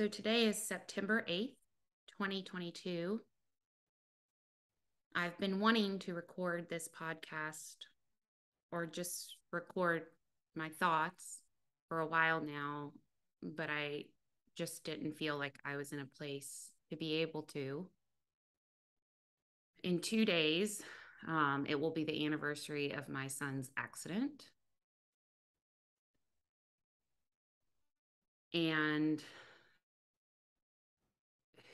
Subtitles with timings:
[0.00, 1.56] So today is September 8th,
[2.16, 3.20] 2022.
[5.14, 7.76] I've been wanting to record this podcast
[8.72, 10.04] or just record
[10.56, 11.40] my thoughts
[11.86, 12.92] for a while now,
[13.42, 14.04] but I
[14.56, 17.86] just didn't feel like I was in a place to be able to.
[19.84, 20.80] In two days,
[21.28, 24.46] um, it will be the anniversary of my son's accident.
[28.54, 29.22] And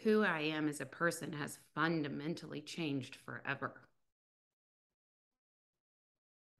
[0.06, 3.72] who I am as a person has fundamentally changed forever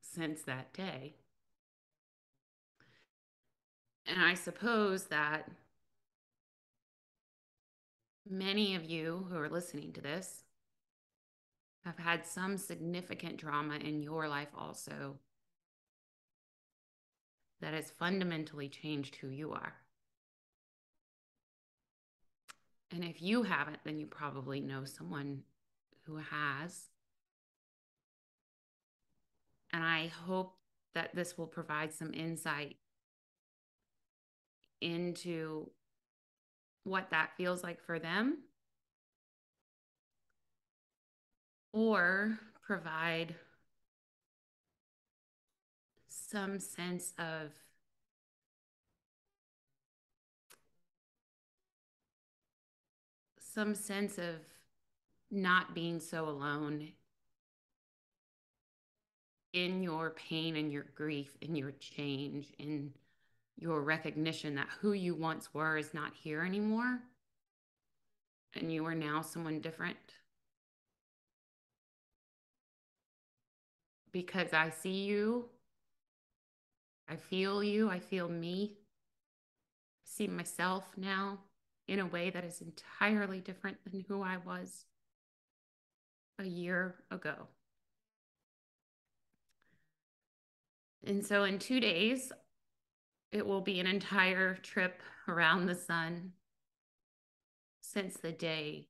[0.02, 1.14] since that day.
[4.04, 5.48] And I suppose that
[8.28, 10.42] many of you who are listening to this
[11.84, 15.20] have had some significant trauma in your life also
[17.60, 19.85] that has fundamentally changed who you are.
[22.92, 25.42] And if you haven't, then you probably know someone
[26.04, 26.84] who has.
[29.72, 30.54] And I hope
[30.94, 32.76] that this will provide some insight
[34.80, 35.70] into
[36.84, 38.38] what that feels like for them
[41.72, 43.34] or provide
[46.08, 47.52] some sense of
[53.56, 54.34] some sense of
[55.30, 56.88] not being so alone
[59.54, 62.92] in your pain and your grief, in your change, in
[63.58, 67.00] your recognition that who you once were is not here anymore
[68.54, 69.96] and you are now someone different.
[74.12, 75.46] Because I see you,
[77.08, 81.38] I feel you, I feel me, I see myself now
[81.88, 84.84] in a way that is entirely different than who I was
[86.38, 87.48] a year ago.
[91.04, 92.32] And so in two days,
[93.30, 96.32] it will be an entire trip around the sun
[97.80, 98.88] since the day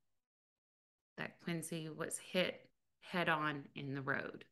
[1.19, 2.69] that Quincy was hit
[3.01, 4.45] head on in the road.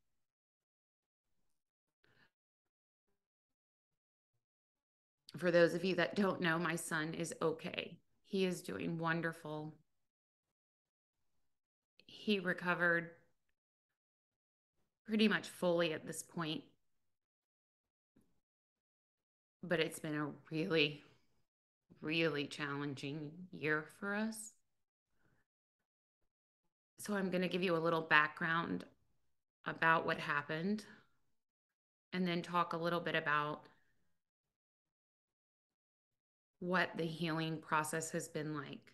[5.37, 7.99] For those of you that don't know, my son is okay.
[8.35, 9.73] He is doing wonderful.
[12.05, 13.11] He recovered
[15.07, 16.65] pretty much fully at this point.
[19.63, 21.01] But it's been a really,
[22.01, 24.53] really challenging year for us.
[26.99, 28.83] So I'm going to give you a little background
[29.65, 30.85] about what happened
[32.13, 33.69] and then talk a little bit about
[36.65, 38.93] what the healing process has been like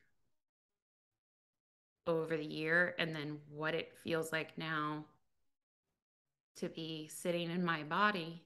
[2.06, 5.04] over the year and then what it feels like now
[6.56, 8.42] to be sitting in my body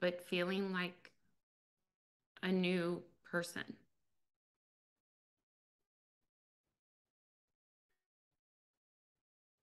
[0.00, 1.12] but feeling like
[2.42, 3.64] a new person.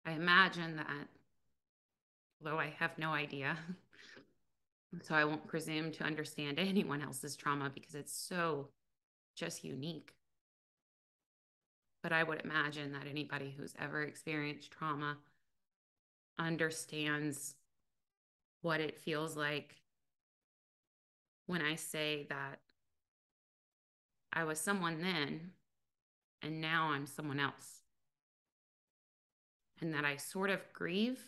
[0.06, 1.08] I imagine that,
[2.40, 3.58] although I have no idea,
[5.02, 8.70] So I won't presume to understand anyone else's trauma because it's so
[9.36, 10.14] just unique.
[12.03, 15.18] But I would imagine that anybody who's ever experienced trauma
[16.40, 17.56] understands
[18.62, 19.75] what it feels like
[21.48, 22.59] when I say that
[24.31, 25.52] I was someone then
[26.42, 27.81] and now I'm someone else.
[29.81, 31.19] And that I sort of grieve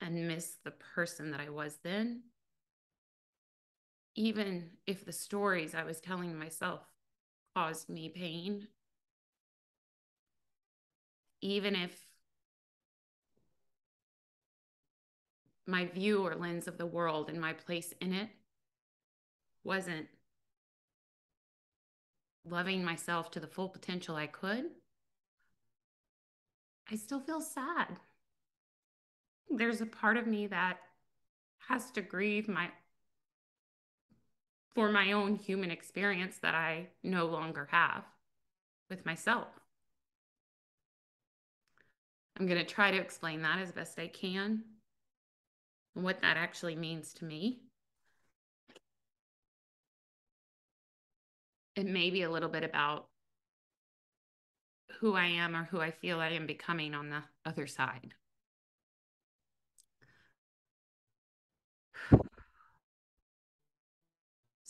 [0.00, 2.22] and miss the person that I was then
[4.14, 6.80] even if the stories I was telling myself
[7.54, 8.68] caused me pain,
[11.40, 12.06] even if
[15.66, 18.28] my view or lens of the world and my place in it
[19.64, 20.06] wasn't
[22.44, 24.64] loving myself to the full potential I could,
[26.90, 28.00] I still feel sad.
[29.48, 30.78] There's a part of me that
[31.68, 32.70] has to grieve my
[34.74, 38.04] for my own human experience that I no longer have
[38.88, 39.48] with myself.
[42.38, 44.64] I'm going to try to explain that as best I can
[45.94, 47.60] and what that actually means to me.
[51.76, 53.06] It may be a little bit about
[55.00, 58.14] who I am or who I feel I am becoming on the other side.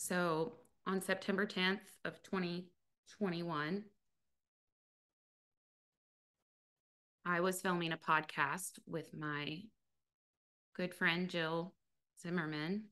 [0.05, 0.51] So
[0.85, 3.85] on September 10th of 2021,
[7.25, 9.59] I was filming a podcast with my
[10.75, 11.73] good friend Jill
[12.21, 12.83] Zimmerman.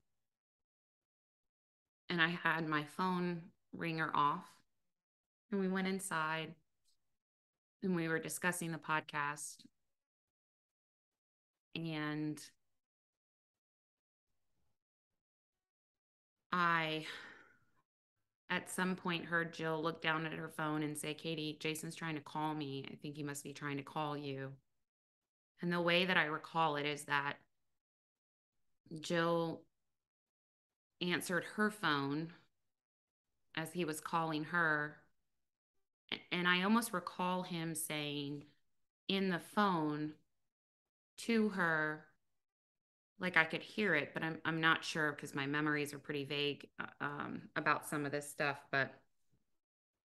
[2.07, 3.41] And I had my phone
[3.73, 4.47] ringer off.
[5.51, 6.55] And we went inside
[7.83, 9.57] and we were discussing the podcast.
[11.75, 12.41] And
[16.51, 17.05] I,
[18.49, 22.15] at some point, heard Jill look down at her phone and say, Katie, Jason's trying
[22.15, 22.85] to call me.
[22.91, 24.51] I think he must be trying to call you.
[25.61, 27.35] And the way that I recall it is that
[28.99, 29.61] Jill
[31.01, 32.33] answered her phone
[33.55, 34.97] as he was calling her.
[36.31, 38.45] And I almost recall him saying
[39.07, 40.13] in the phone
[41.19, 42.05] to her,
[43.21, 46.25] like I could hear it, but I'm I'm not sure because my memories are pretty
[46.25, 48.57] vague uh, um, about some of this stuff.
[48.71, 48.93] But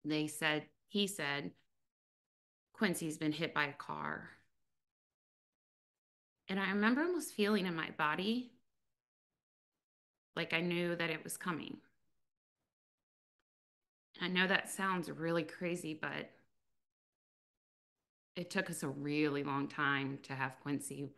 [0.04, 1.52] they said he said
[2.72, 4.30] Quincy's been hit by a car,
[6.48, 8.52] and I remember almost feeling in my body
[10.36, 11.78] like I knew that it was coming.
[14.20, 16.30] I know that sounds really crazy, but
[18.36, 21.10] it took us a really long time to have Quincy.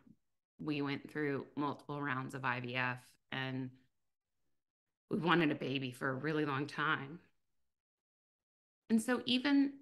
[0.59, 2.97] We went through multiple rounds of IVF
[3.31, 3.69] and
[5.09, 7.19] we wanted a baby for a really long time.
[8.89, 9.73] And so, even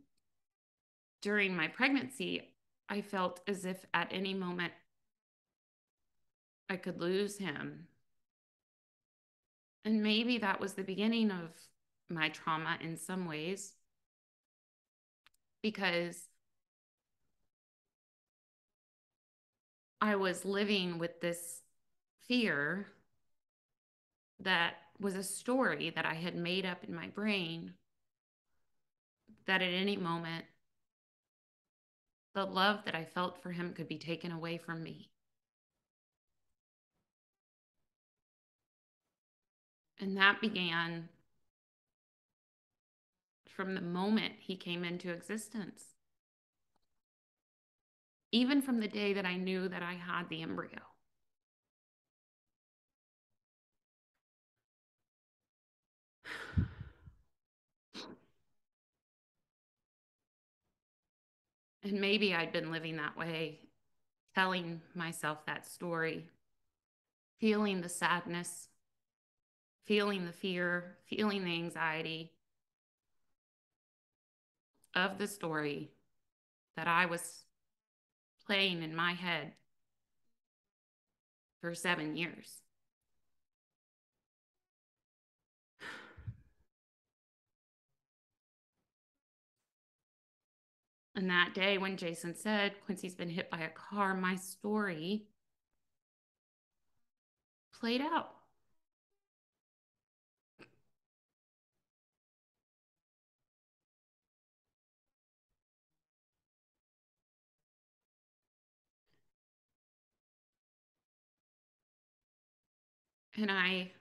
[1.22, 2.50] during my pregnancy,
[2.90, 4.74] I felt as if at any moment
[6.70, 7.88] I could lose him
[9.86, 11.52] and maybe that was the beginning of
[12.10, 13.74] my trauma in some ways
[15.62, 16.24] because
[20.02, 21.62] I was living with this
[22.28, 22.88] fear
[24.40, 27.74] that was a story that I had made up in my brain
[29.48, 30.46] that at any moment
[32.34, 35.10] the love that I felt for him could be taken away from me.
[40.00, 41.08] And that began
[43.48, 45.95] from the moment he came into existence.
[48.36, 50.82] Even from the day that I knew that I had the embryo.
[61.82, 63.60] And maybe I'd been living that way,
[64.34, 66.26] telling myself that story,
[67.40, 68.68] feeling the sadness,
[69.86, 72.34] feeling the fear, feeling the anxiety
[74.94, 75.90] of the story
[76.76, 77.45] that I was
[78.46, 79.54] playing in my head
[81.62, 82.62] for seven years.
[91.16, 95.24] And that day when Jason said Quincy's been hit by a car, my story
[97.80, 98.35] played out.
[113.38, 113.92] And I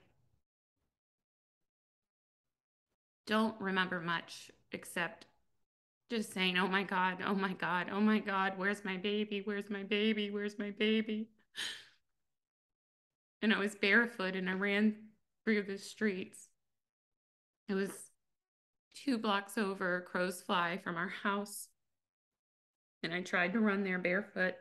[3.27, 5.25] don't remember much except
[6.09, 9.41] just saying, Oh my God, oh my God, oh my God, where's my baby?
[9.43, 10.29] Where's my baby?
[10.29, 11.29] Where's my baby?
[13.41, 14.95] And I was barefoot and I ran
[15.43, 16.47] through the streets.
[17.69, 17.91] It was
[18.95, 21.67] two blocks over, crows fly from our house.
[23.03, 24.55] And I tried to run there barefoot.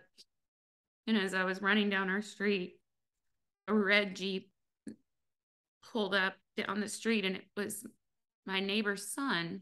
[1.07, 2.75] And as I was running down our street,
[3.69, 4.51] a red Jeep
[5.95, 7.87] pulled up down the street and it was
[8.47, 9.61] my neighbor's son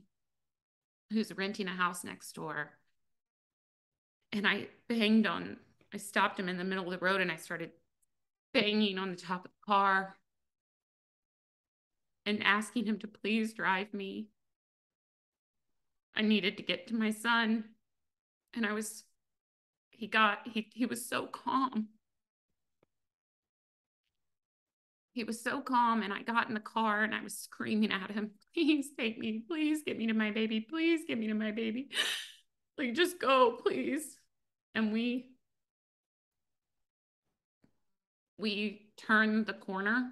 [1.12, 2.70] who's renting a house next door.
[4.32, 5.58] And I banged on,
[5.92, 7.70] I stopped him in the middle of the road and I started
[8.54, 10.16] banging on the top of the car
[12.24, 14.28] and asking him to please drive me.
[16.16, 17.64] I needed to get to my son.
[18.54, 19.04] And I was,
[19.90, 21.88] he got, he, he was so calm.
[25.12, 28.10] He was so calm and I got in the car and I was screaming at
[28.10, 31.50] him, please take me, please get me to my baby, please get me to my
[31.52, 31.90] baby.
[32.78, 34.16] Like just go, please.
[34.74, 35.28] And we
[38.38, 40.10] we turned the corner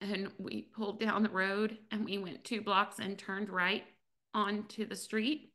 [0.00, 3.84] and we pulled down the road and we went two blocks and turned right
[4.32, 5.52] onto the street.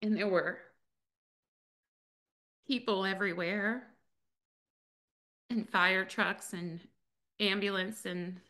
[0.00, 0.58] And there were
[2.68, 3.88] people everywhere
[5.50, 6.80] and fire trucks and
[7.40, 8.40] ambulance and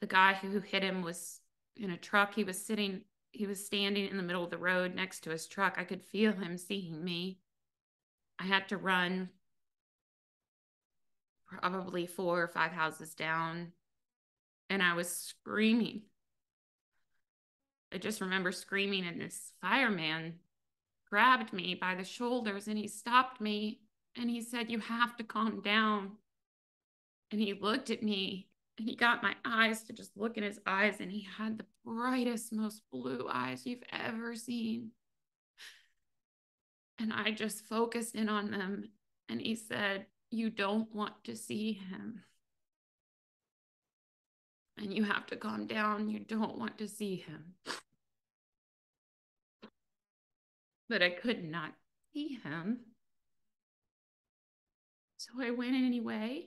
[0.00, 1.40] the guy who hit him was
[1.76, 2.34] in a truck.
[2.34, 5.46] He was sitting, he was standing in the middle of the road next to his
[5.46, 5.76] truck.
[5.78, 7.40] I could feel him seeing me.
[8.38, 9.30] I had to run
[11.46, 13.72] probably four or five houses down,
[14.68, 16.02] and I was screaming.
[17.92, 20.34] I just remember screaming, and this fireman
[21.08, 23.80] grabbed me by the shoulders and he stopped me
[24.16, 26.12] and he said, You have to calm down.
[27.30, 30.60] And he looked at me and he got my eyes to just look in his
[30.66, 34.90] eyes, and he had the brightest, most blue eyes you've ever seen.
[36.98, 38.90] And I just focused in on them,
[39.28, 42.22] and he said, You don't want to see him.
[44.78, 46.10] And you have to calm down.
[46.10, 47.54] You don't want to see him.
[50.88, 51.72] But I could not
[52.12, 52.80] see him.
[55.26, 56.46] So I went anyway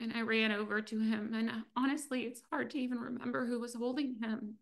[0.00, 1.32] and I ran over to him.
[1.34, 4.54] And uh, honestly, it's hard to even remember who was holding him.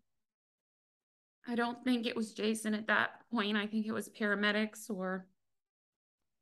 [1.49, 3.57] I don't think it was Jason at that point.
[3.57, 5.27] I think it was paramedics or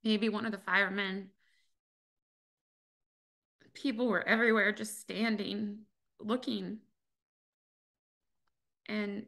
[0.02, 1.28] maybe one of the firemen.
[3.73, 5.78] People were everywhere just standing,
[6.19, 6.78] looking.
[8.87, 9.26] And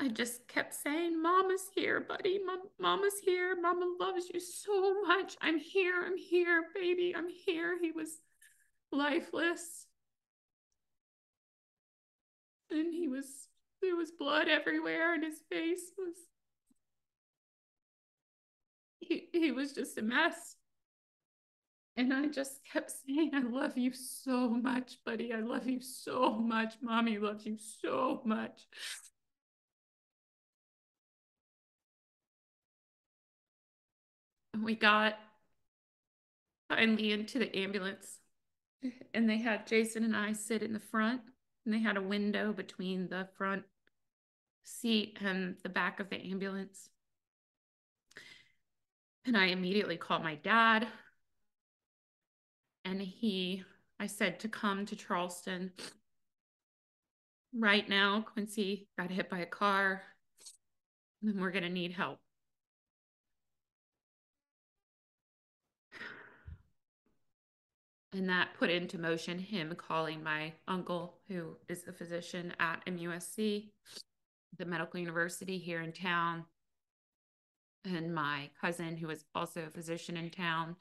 [0.00, 2.38] I just kept saying, Mama's here, buddy.
[2.44, 3.56] Mom, Mama's here.
[3.60, 5.36] Mama loves you so much.
[5.40, 6.04] I'm here.
[6.06, 7.14] I'm here, baby.
[7.16, 7.76] I'm here.
[7.80, 8.20] He was
[8.92, 9.86] lifeless.
[12.70, 13.26] And he was,
[13.82, 16.14] there was blood everywhere, and his face was,
[19.00, 20.54] he, he was just a mess.
[21.96, 25.32] And I just kept saying, I love you so much, buddy.
[25.32, 26.74] I love you so much.
[26.80, 28.68] Mommy loves you so much.
[34.64, 35.14] We got
[36.68, 38.18] finally into the ambulance
[39.14, 41.20] and they had Jason and I sit in the front
[41.64, 43.64] and they had a window between the front
[44.64, 46.88] seat and the back of the ambulance.
[49.24, 50.86] And I immediately called my dad
[52.84, 53.64] and he,
[54.00, 55.72] I said to come to Charleston.
[57.54, 60.02] Right now, Quincy got hit by a car
[61.22, 62.18] and we're going to need help.
[68.18, 73.70] And that put into motion him calling my uncle, who is a physician at MUSC,
[74.58, 76.44] the medical university here in town,
[77.84, 80.74] and my cousin, who is also a physician in town,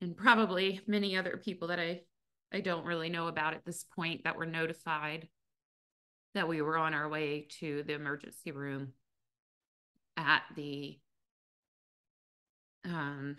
[0.00, 2.00] and probably many other people that I,
[2.50, 5.28] I don't really know about at this point that were notified
[6.34, 8.94] that we were on our way to the emergency room
[10.16, 10.98] at the
[12.86, 13.36] um,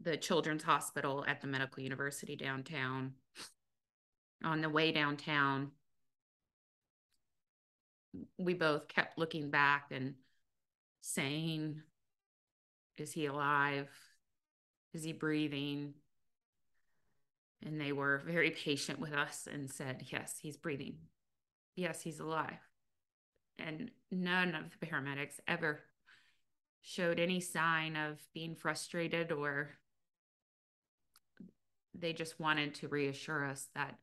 [0.00, 3.14] the Children's Hospital at the Medical University downtown.
[4.44, 5.70] On the way downtown,
[8.38, 10.14] we both kept looking back and
[11.00, 11.82] saying,
[12.98, 13.88] Is he alive?
[14.92, 15.94] Is he breathing?
[17.64, 20.96] And they were very patient with us and said, Yes, he's breathing.
[21.74, 22.58] Yes, he's alive.
[23.58, 25.80] And none of the paramedics ever
[26.82, 29.70] showed any sign of being frustrated or
[31.98, 33.96] they just wanted to reassure us that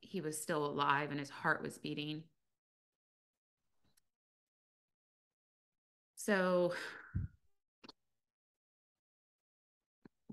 [0.00, 2.24] he was still alive and his heart was beating.
[6.16, 6.74] So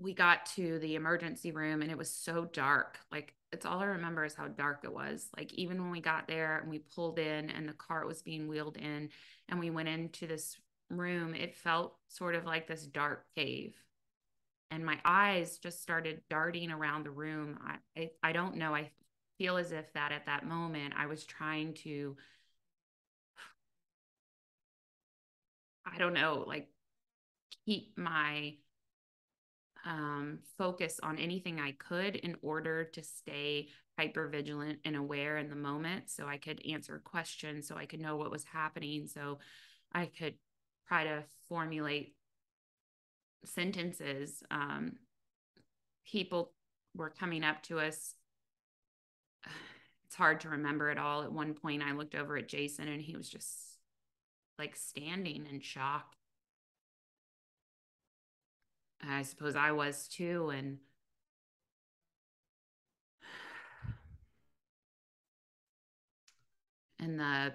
[0.00, 2.98] we got to the emergency room and it was so dark.
[3.10, 5.28] Like it's all I remember is how dark it was.
[5.36, 8.48] Like even when we got there and we pulled in and the cart was being
[8.48, 9.08] wheeled in
[9.48, 10.56] and we went into this
[10.90, 13.74] room, it felt sort of like this dark cave
[14.70, 17.58] and my eyes just started darting around the room.
[17.64, 18.74] I, I, I don't know.
[18.74, 18.90] I
[19.38, 22.16] feel as if that at that moment I was trying to,
[25.86, 26.68] I don't know, like
[27.64, 28.54] keep my
[29.86, 35.48] um, focus on anything I could in order to stay hyper vigilant and aware in
[35.48, 39.38] the moment so I could answer questions, so I could know what was happening, so
[39.92, 40.34] I could
[40.86, 42.14] try to formulate
[43.44, 44.96] sentences, um,
[46.06, 46.52] people
[46.94, 48.14] were coming up to us.
[50.06, 51.22] It's hard to remember it all.
[51.22, 53.78] At one point, I looked over at Jason and he was just
[54.58, 56.14] like standing in shock.
[59.06, 60.50] I suppose I was too.
[60.50, 60.78] And
[66.98, 67.52] and the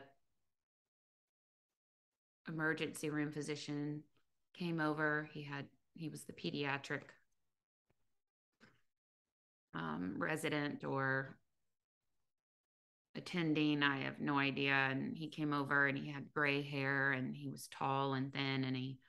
[2.48, 4.04] emergency room physician
[4.54, 5.28] came over.
[5.34, 7.02] He had he was the pediatric
[9.74, 11.38] um, resident or
[13.16, 13.84] attending.
[13.84, 14.74] I have no idea.
[14.74, 18.64] And he came over and he had gray hair and he was tall and thin.
[18.64, 19.00] And he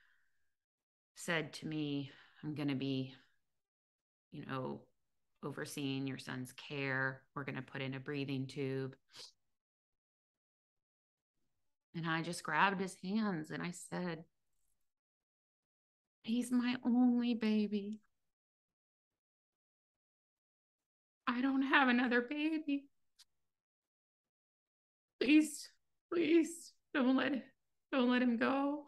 [1.15, 2.11] said to me,
[2.43, 3.15] I'm going to be,
[4.33, 4.83] you know,
[5.43, 7.23] overseeing your son's care.
[7.35, 8.95] We're going to put in a breathing tube.
[11.95, 14.25] And I just grabbed his hands and I said,
[16.25, 18.01] He's my only baby.
[21.27, 22.87] I don't have another baby.
[25.21, 25.69] Please,
[26.11, 27.45] please don't let
[27.93, 28.87] don't let him go.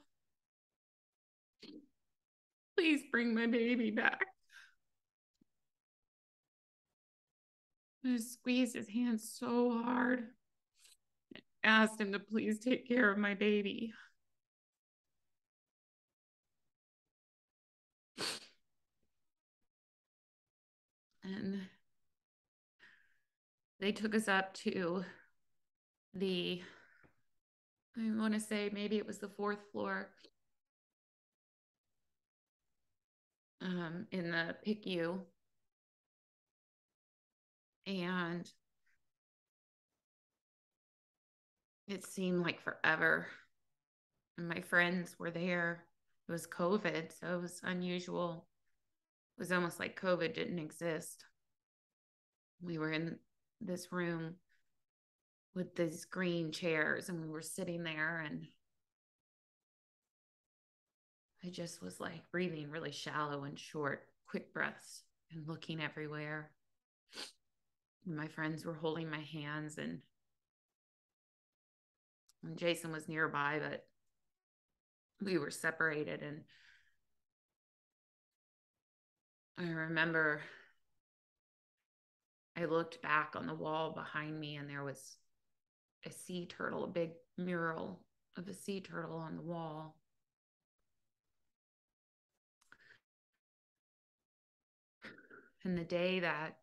[2.76, 4.24] Please bring my baby back.
[8.04, 10.24] I squeezed his hand so hard.
[11.34, 13.92] And asked him to please take care of my baby.
[21.36, 21.60] And
[23.78, 25.04] they took us up to
[26.14, 26.62] the,
[27.96, 30.08] I want to say maybe it was the fourth floor
[33.60, 35.18] um, in the PICU.
[37.86, 38.50] And
[41.86, 43.26] it seemed like forever.
[44.38, 45.84] And my friends were there.
[46.28, 48.46] It was COVID, so it was unusual.
[49.36, 51.24] It was almost like COVID didn't exist.
[52.62, 53.18] We were in
[53.60, 54.36] this room
[55.54, 58.46] with these green chairs and we were sitting there and
[61.44, 65.02] I just was like breathing really shallow and short, quick breaths
[65.32, 66.50] and looking everywhere.
[68.06, 70.00] My friends were holding my hands and,
[72.42, 73.86] and Jason was nearby, but
[75.22, 76.42] we were separated and
[79.58, 80.42] I remember
[82.56, 85.16] I looked back on the wall behind me and there was
[86.04, 88.00] a sea turtle, a big mural
[88.36, 89.96] of a sea turtle on the wall.
[95.64, 96.58] And the day that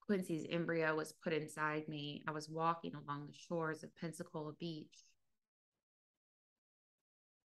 [0.00, 5.04] Quincy's embryo was put inside me, I was walking along the shores of Pensacola Beach.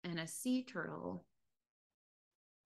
[0.04, 1.24] And a sea turtle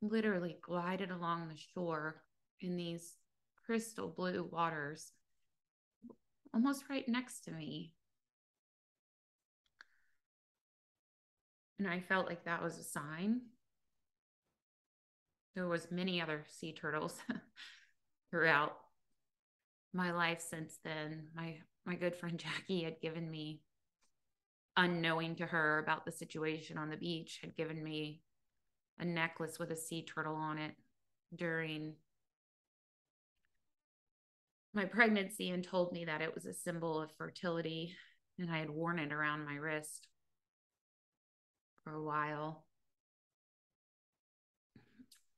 [0.02, 2.22] literally glided along the shore
[2.60, 3.16] in these
[3.64, 5.12] crystal blue waters,
[6.52, 7.92] almost right next to me.
[11.78, 13.40] And I felt like that was a sign.
[15.54, 17.18] There was many other sea turtles
[18.30, 18.76] throughout
[19.92, 21.28] my life since then.
[21.34, 23.62] My my good friend Jackie had given me
[24.76, 28.22] unknowing to her about the situation on the beach had given me
[29.00, 30.74] a necklace with a sea turtle on it
[31.34, 31.94] during
[34.72, 37.96] my pregnancy and told me that it was a symbol of fertility
[38.38, 40.06] and I had worn it around my wrist
[41.82, 42.64] for a while.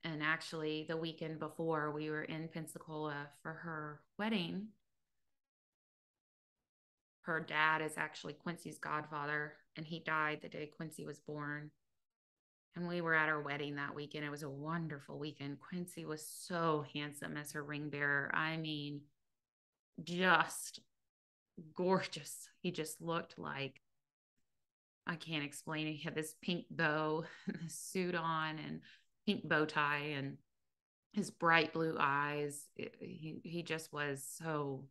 [0.05, 4.68] And actually, the weekend before, we were in Pensacola for her wedding.
[7.22, 11.70] Her dad is actually Quincy's godfather, and he died the day Quincy was born.
[12.75, 14.25] And we were at her wedding that weekend.
[14.25, 15.61] It was a wonderful weekend.
[15.61, 18.31] Quincy was so handsome as her ring bearer.
[18.35, 19.03] I mean,
[20.03, 20.81] just
[21.75, 22.49] gorgeous.
[22.61, 23.81] He just looked like
[25.07, 25.87] I can't explain.
[25.87, 28.81] He had this pink bow, this suit on, and
[29.27, 30.39] pink bow tie, and
[31.13, 32.69] his bright blue eyes.
[32.77, 34.85] He he just was so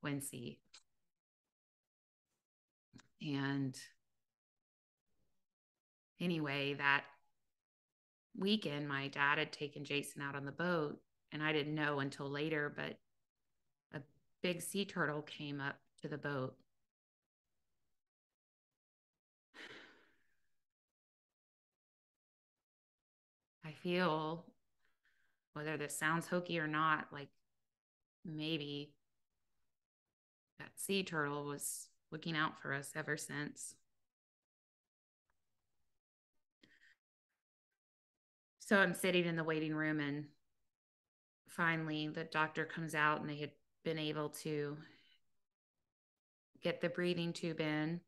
[0.00, 0.58] Quincy.
[3.22, 3.78] And
[6.20, 7.04] anyway, that
[8.38, 11.00] weekend, my dad had taken Jason out on the boat,
[11.32, 12.98] and I didn't know until later, but
[13.94, 14.02] a
[14.42, 16.54] big sea turtle came up to the boat.
[23.64, 24.46] I feel,
[25.52, 27.28] whether this sounds hokey or not, like
[28.24, 28.92] maybe
[30.58, 33.76] that sea turtle was looking out for us ever since.
[38.70, 40.26] So I'm sitting in the waiting room, and
[41.48, 43.50] finally the doctor comes out, and they had
[43.82, 44.76] been able to
[46.62, 48.00] get the breathing tube in.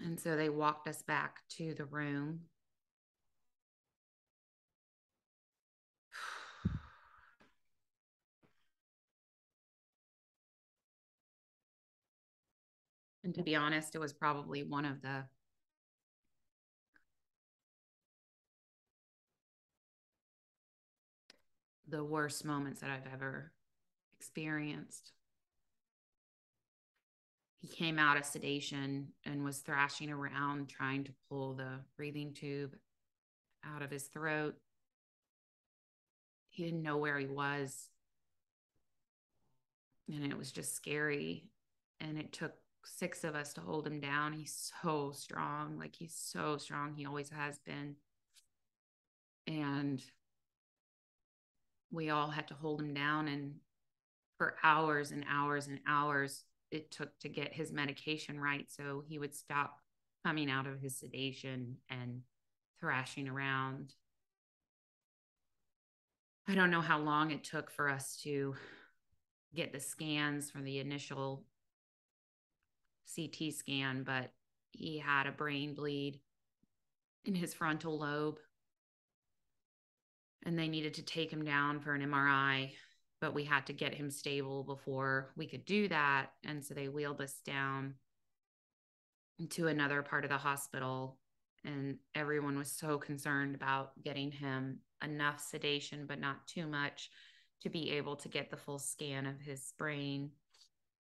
[0.00, 2.40] And so they walked us back to the room.
[13.24, 15.24] And to be honest, it was probably one of the
[21.94, 23.52] the worst moments that I've ever
[24.18, 25.12] experienced.
[27.60, 32.74] He came out of sedation and was thrashing around trying to pull the breathing tube
[33.64, 34.56] out of his throat.
[36.48, 37.90] He didn't know where he was.
[40.12, 41.44] And it was just scary.
[42.00, 42.54] And it took
[42.84, 44.32] six of us to hold him down.
[44.32, 45.78] He's so strong.
[45.78, 46.94] Like he's so strong.
[46.96, 47.94] He always has been.
[49.46, 50.02] And
[51.94, 53.28] we all had to hold him down.
[53.28, 53.54] And
[54.38, 58.66] for hours and hours and hours, it took to get his medication right.
[58.68, 59.78] So he would stop
[60.24, 62.22] coming out of his sedation and
[62.80, 63.94] thrashing around.
[66.48, 68.54] I don't know how long it took for us to
[69.54, 71.44] get the scans from the initial
[73.14, 74.32] CT scan, but
[74.72, 76.20] he had a brain bleed
[77.24, 78.38] in his frontal lobe.
[80.44, 82.72] And they needed to take him down for an MRI,
[83.20, 86.26] but we had to get him stable before we could do that.
[86.44, 87.94] And so they wheeled us down
[89.50, 91.18] to another part of the hospital.
[91.64, 97.08] And everyone was so concerned about getting him enough sedation, but not too much
[97.62, 100.30] to be able to get the full scan of his brain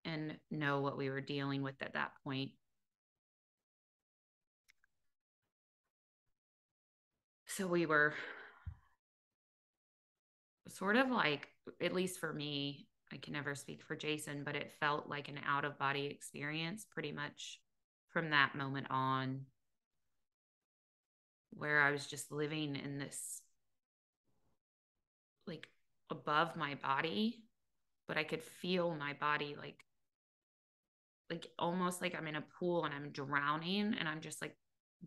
[0.06, 2.52] and know what we were dealing with at that point.
[7.46, 8.14] So we were
[10.70, 11.48] sort of like,
[11.82, 15.40] at least for me, I can never speak for Jason, but it felt like an
[15.48, 17.60] out of body experience pretty much
[18.10, 19.42] from that moment on,
[21.52, 23.42] where I was just living in this
[25.46, 25.68] like
[26.10, 27.44] above my body,
[28.08, 29.84] but I could feel my body like
[31.30, 34.56] like almost like I'm in a pool and I'm drowning and I'm just like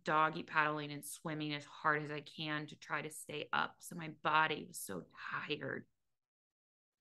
[0.04, 3.76] doggy paddling and swimming as hard as I can to try to stay up.
[3.80, 5.02] So my body was so
[5.48, 5.84] tired,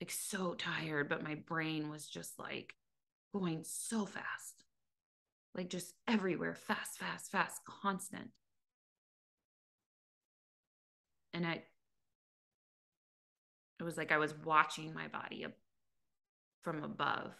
[0.01, 2.73] like so tired, but my brain was just like
[3.33, 4.63] going so fast,
[5.53, 8.29] like just everywhere, fast, fast, fast, constant.
[11.33, 11.63] And I,
[13.79, 15.45] it was like I was watching my body
[16.61, 17.33] from above,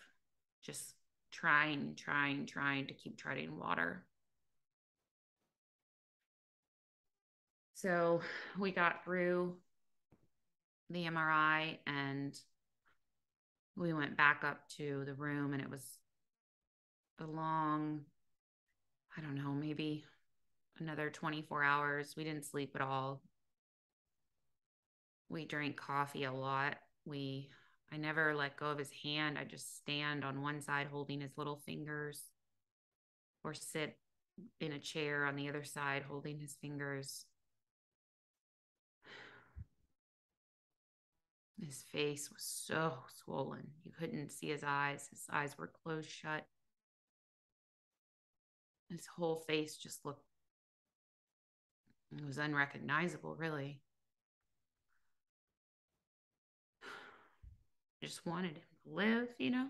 [0.63, 0.96] just
[1.32, 4.06] trying, trying, trying to keep treading water.
[7.86, 8.21] So
[8.58, 9.58] we got through
[10.89, 12.36] the MRI and
[13.78, 15.86] we went back up to the room, and it was
[17.19, 18.02] a long,
[19.15, 20.04] I don't know, maybe
[20.80, 22.15] another 24 hours.
[22.17, 23.21] We didn't sleep at all.
[25.30, 26.78] We drank coffee a lot.
[27.06, 27.52] We
[27.91, 29.38] I never let go of his hand.
[29.38, 32.19] I just stand on one side holding his little fingers
[33.43, 33.95] or sit
[34.60, 37.26] in a chair on the other side holding his fingers.
[41.60, 43.68] His face was so swollen.
[43.84, 45.08] You couldn't see his eyes.
[45.10, 46.46] His eyes were closed shut.
[48.89, 50.24] His whole face just looked,
[52.15, 53.82] it was unrecognizable, really.
[58.04, 59.68] just wanted him to live, you know?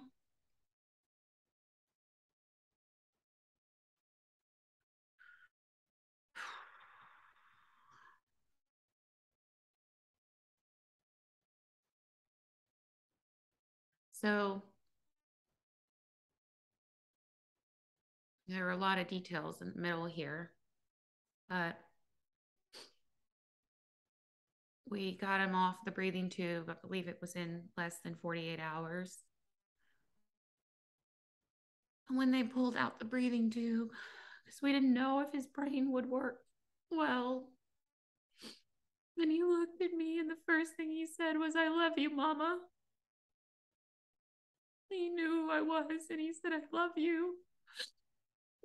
[14.25, 14.63] So
[18.47, 20.49] there are a lot of details in the middle here,
[21.47, 21.77] but
[24.89, 26.67] we got him off the breathing tube.
[26.71, 29.15] I believe it was in less than 48 hours.
[32.09, 33.89] And when they pulled out the breathing tube,
[34.43, 36.39] because we didn't know if his brain would work
[36.89, 37.43] well,
[39.19, 42.09] and he looked at me, and the first thing he said was, I love you,
[42.09, 42.57] Mama.
[44.95, 47.36] He knew who I was, and he said, I love you.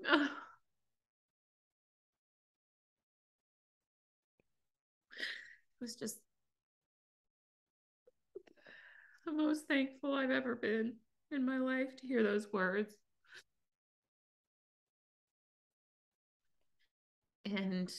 [5.81, 6.19] It was just
[9.25, 10.93] the most thankful I've ever been
[11.31, 12.93] in my life to hear those words.
[17.47, 17.91] And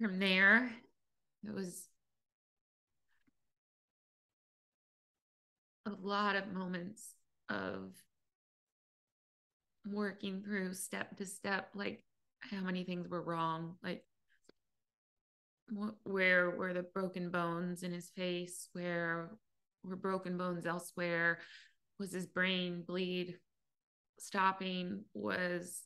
[0.00, 0.70] from there,
[1.46, 1.88] it was
[5.86, 7.14] a lot of moments
[7.48, 7.92] of
[9.86, 12.02] working through step to step like
[12.40, 14.02] how many things were wrong like
[16.02, 19.30] where were the broken bones in his face where
[19.84, 21.38] were broken bones elsewhere
[22.00, 23.36] was his brain bleed
[24.18, 25.85] stopping was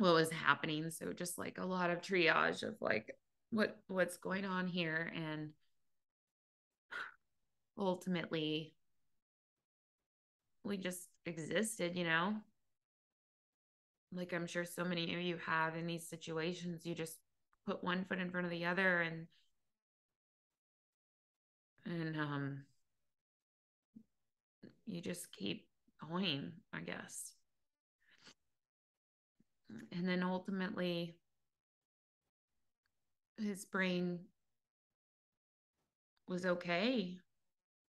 [0.00, 0.90] what was happening.
[0.90, 3.14] So just like a lot of triage of like
[3.50, 5.50] what what's going on here and
[7.78, 8.74] ultimately
[10.64, 12.34] we just existed, you know?
[14.12, 17.16] Like I'm sure so many of you have in these situations, you just
[17.66, 19.26] put one foot in front of the other and
[21.84, 22.64] and um
[24.86, 25.66] you just keep
[26.08, 27.32] going, I guess.
[29.92, 31.16] And then ultimately
[33.38, 34.20] his brain
[36.28, 37.18] was okay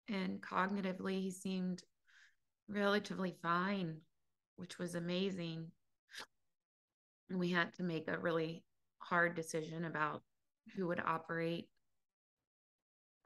[0.09, 1.83] and cognitively he seemed
[2.69, 3.97] relatively fine,
[4.57, 5.71] which was amazing.
[7.31, 8.65] And we had to make a really
[8.99, 10.23] hard decision about
[10.75, 11.69] who would operate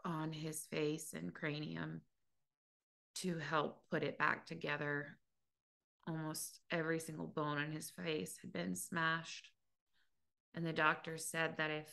[0.05, 2.03] on his face and cranium
[3.17, 5.19] to help put it back together.
[6.09, 9.51] Almost every single bone in his face had been smashed.
[10.55, 11.89] And the doctor said that if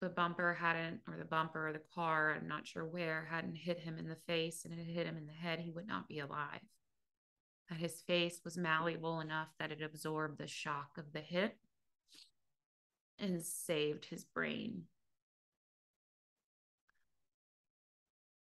[0.00, 3.80] the bumper hadn't, or the bumper or the car, I'm not sure where, hadn't hit
[3.80, 6.20] him in the face and it hit him in the head, he would not be
[6.20, 6.60] alive.
[7.68, 11.56] That his face was malleable enough that it absorbed the shock of the hit
[13.18, 14.84] and saved his brain.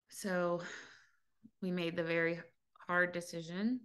[0.09, 0.61] So
[1.61, 2.39] we made the very
[2.87, 3.81] hard decision.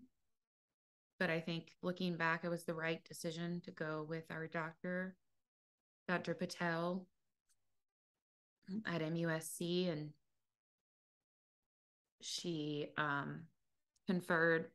[1.18, 5.16] But I think looking back, it was the right decision to go with our doctor,
[6.06, 6.34] Dr.
[6.34, 7.06] Patel,
[8.86, 10.10] at MUSC and
[12.20, 13.42] she um,
[14.06, 14.66] conferred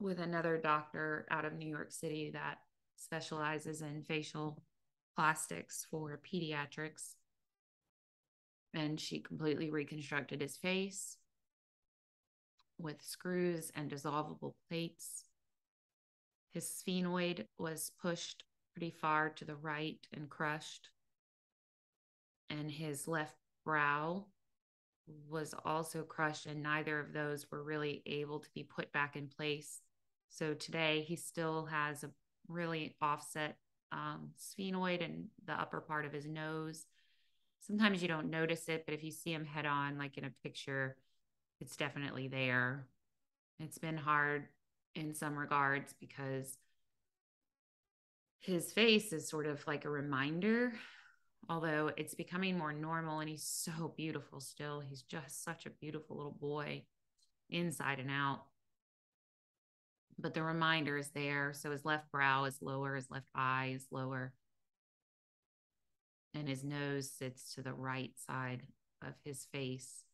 [0.00, 2.58] with another doctor out of New York City that
[2.96, 4.62] specializes in facial
[5.14, 7.14] plastics for pediatrics.
[8.74, 11.16] And she completely reconstructed his face
[12.78, 15.24] with screws and dissolvable plates.
[16.56, 20.88] His sphenoid was pushed pretty far to the right and crushed
[22.48, 24.24] and his left brow
[25.28, 29.28] was also crushed, and neither of those were really able to be put back in
[29.28, 29.80] place.
[30.30, 32.10] So today he still has a
[32.48, 33.58] really offset
[33.92, 36.86] um, sphenoid in the upper part of his nose.
[37.60, 40.32] Sometimes you don't notice it, but if you see him head on, like in a
[40.42, 40.96] picture,
[41.60, 42.86] it's definitely there.
[43.60, 44.48] It's been hard
[44.96, 46.58] in some regards because
[48.40, 50.72] his face is sort of like a reminder
[51.48, 54.80] although it's becoming more normal and he's so beautiful still.
[54.80, 56.82] He's just such a beautiful little boy
[57.50, 58.42] inside and out.
[60.18, 61.52] But the reminder is there.
[61.52, 64.32] So his left brow is lower, his left eye is lower,
[66.34, 68.62] and his nose sits to the right side
[69.06, 70.04] of his face.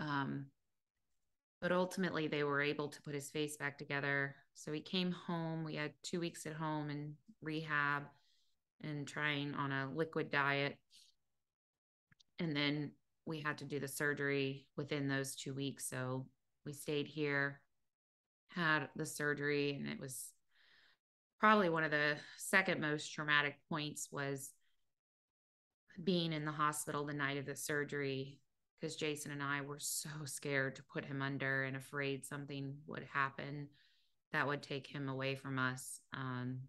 [0.00, 0.46] Um,
[1.60, 4.34] but ultimately, they were able to put his face back together.
[4.54, 5.64] So he came home.
[5.64, 8.04] We had two weeks at home in rehab
[8.82, 10.78] and trying on a liquid diet.
[12.38, 12.92] And then
[13.26, 15.88] we had to do the surgery within those two weeks.
[15.88, 16.26] So
[16.64, 17.60] we stayed here,
[18.48, 20.32] had the surgery, and it was
[21.38, 24.50] probably one of the second most traumatic points was
[26.02, 28.38] being in the hospital the night of the surgery
[28.80, 33.06] because Jason and I were so scared to put him under and afraid something would
[33.12, 33.68] happen
[34.32, 36.00] that would take him away from us.
[36.14, 36.60] Um,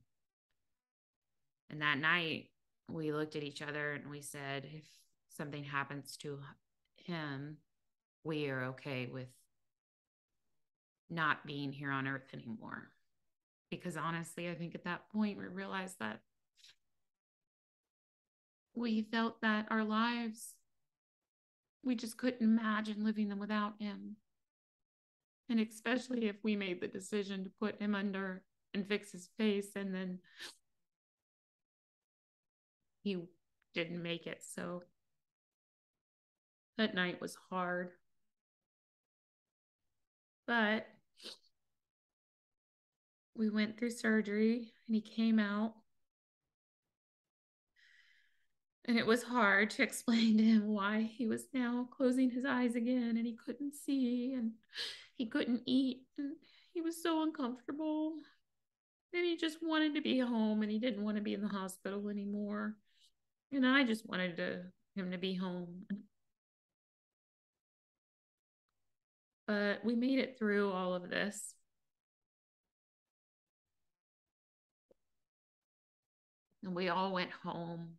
[1.69, 2.49] and that night,
[2.89, 4.83] we looked at each other and we said, if
[5.29, 6.39] something happens to
[6.95, 7.57] him,
[8.23, 9.29] we are okay with
[11.09, 12.89] not being here on earth anymore.
[13.69, 16.19] Because honestly, I think at that point we realized that
[18.73, 20.55] we felt that our lives,
[21.83, 24.15] we just couldn't imagine living them without him.
[25.49, 29.69] And especially if we made the decision to put him under and fix his face
[29.75, 30.19] and then
[33.03, 33.17] he
[33.73, 34.43] didn't make it.
[34.43, 34.83] So
[36.77, 37.91] that night was hard.
[40.47, 40.87] But
[43.35, 45.73] we went through surgery and he came out.
[48.91, 52.75] And it was hard to explain to him why he was now closing his eyes
[52.75, 54.51] again and he couldn't see and
[55.15, 56.01] he couldn't eat.
[56.17, 56.33] And
[56.73, 58.15] he was so uncomfortable.
[59.13, 61.47] And he just wanted to be home and he didn't want to be in the
[61.47, 62.75] hospital anymore.
[63.53, 64.63] And I just wanted to,
[64.97, 65.85] him to be home.
[69.47, 71.55] But we made it through all of this.
[76.61, 77.91] And we all went home.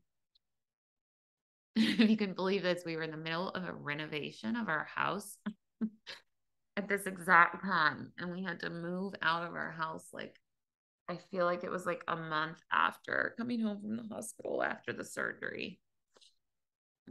[1.76, 4.84] if you can believe this, we were in the middle of a renovation of our
[4.84, 5.36] house
[6.76, 8.12] at this exact time.
[8.18, 10.38] And we had to move out of our house like
[11.08, 14.92] I feel like it was like a month after coming home from the hospital after
[14.92, 15.80] the surgery.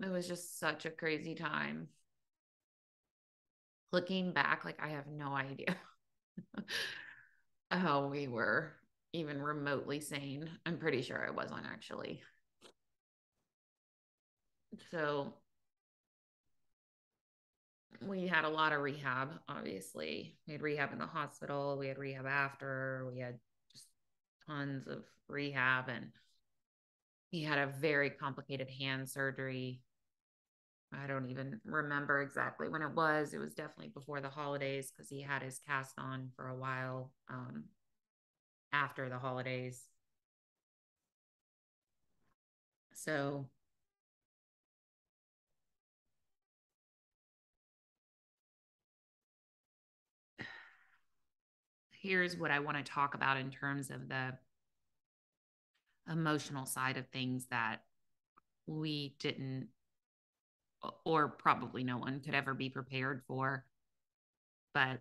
[0.02, 1.90] It was just such a crazy time.
[3.92, 5.76] Looking back, like I have no idea
[7.72, 8.74] how we were
[9.14, 10.50] even remotely sane.
[10.66, 12.22] I'm pretty sure I wasn't actually.
[14.92, 15.34] So
[18.02, 20.36] we had a lot of rehab, obviously.
[20.48, 23.38] We had rehab in the hospital, we had rehab after, we had
[23.72, 23.86] just
[24.48, 26.08] tons of rehab, and
[27.30, 29.82] he had a very complicated hand surgery.
[30.94, 33.34] I don't even remember exactly when it was.
[33.34, 37.12] It was definitely before the holidays because he had his cast on for a while
[37.30, 37.66] um,
[38.74, 39.82] after the holidays.
[42.94, 43.48] So
[52.02, 54.34] here's what I want to talk about in terms of the
[56.12, 57.84] emotional side of things that
[58.66, 59.68] we didn't,
[61.06, 63.66] or probably no one could ever be prepared for.
[64.74, 65.00] But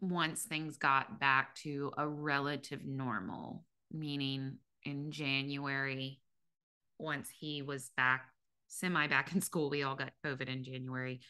[0.00, 6.20] once things got back to a relative normal, meaning in January,
[6.98, 8.26] once he was back,
[8.66, 11.20] semi back in school, we all got COVID in January,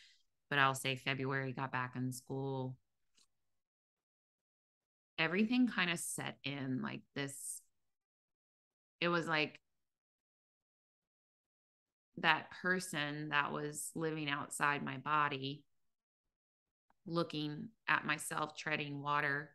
[0.49, 2.77] but I'll say February got back in school
[5.19, 7.61] everything kind of set in like this.
[9.01, 9.61] It was like
[12.19, 15.65] that person that was living outside my body
[17.07, 19.51] looking at myself treading water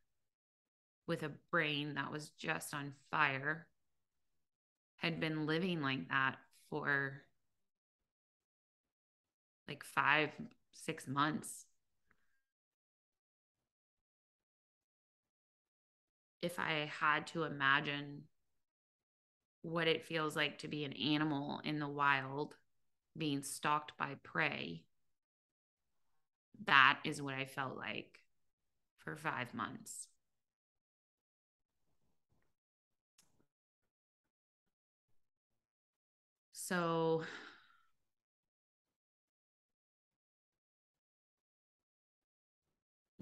[1.08, 3.67] with a brain that was just on fire
[4.97, 6.38] had been living like that
[6.69, 7.24] for
[9.67, 10.30] like five
[10.74, 11.65] six months
[16.41, 18.23] if I had to imagine
[19.62, 22.56] what it feels like to be an animal in the wild
[23.17, 24.84] being stalked by prey,
[26.65, 28.19] that is what I felt like
[28.97, 30.08] for five months.
[36.54, 37.23] So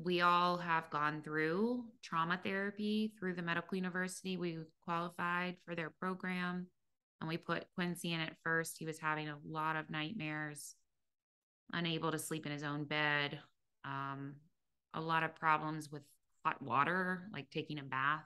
[0.04, 4.38] we all have gone through trauma therapy through the medical university.
[4.38, 6.68] We qualified for their program
[7.20, 8.78] and we put Quincy in at first.
[8.78, 10.76] He was having a lot of nightmares,
[11.74, 13.40] unable to sleep in his own bed,
[13.84, 14.36] um,
[14.94, 16.04] a lot of problems with
[16.46, 18.24] hot water, like taking a bath.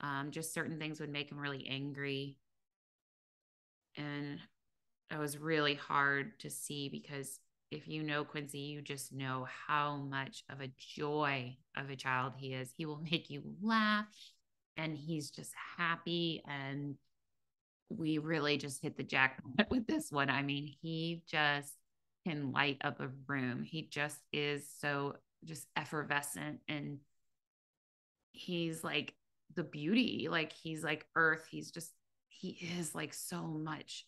[0.00, 2.36] Um, just certain things would make him really angry.
[3.96, 4.38] And
[5.10, 7.38] it was really hard to see because
[7.72, 12.34] if you know Quincy, you just know how much of a joy of a child
[12.36, 12.70] he is.
[12.76, 14.06] He will make you laugh
[14.76, 16.42] and he's just happy.
[16.46, 16.96] And
[17.88, 20.30] we really just hit the jackpot with this one.
[20.30, 21.72] I mean, he just
[22.26, 23.62] can light up a room.
[23.62, 26.98] He just is so just effervescent and
[28.32, 29.14] he's like
[29.54, 30.28] the beauty.
[30.30, 31.46] Like he's like earth.
[31.50, 31.90] He's just,
[32.28, 34.06] he is like so much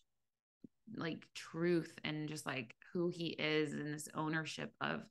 [0.97, 5.03] like truth and just like who he is and this ownership of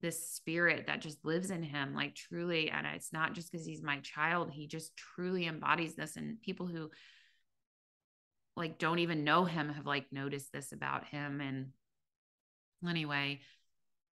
[0.00, 3.82] this spirit that just lives in him like truly and it's not just because he's
[3.82, 6.90] my child he just truly embodies this and people who
[8.56, 11.68] like don't even know him have like noticed this about him and
[12.88, 13.40] anyway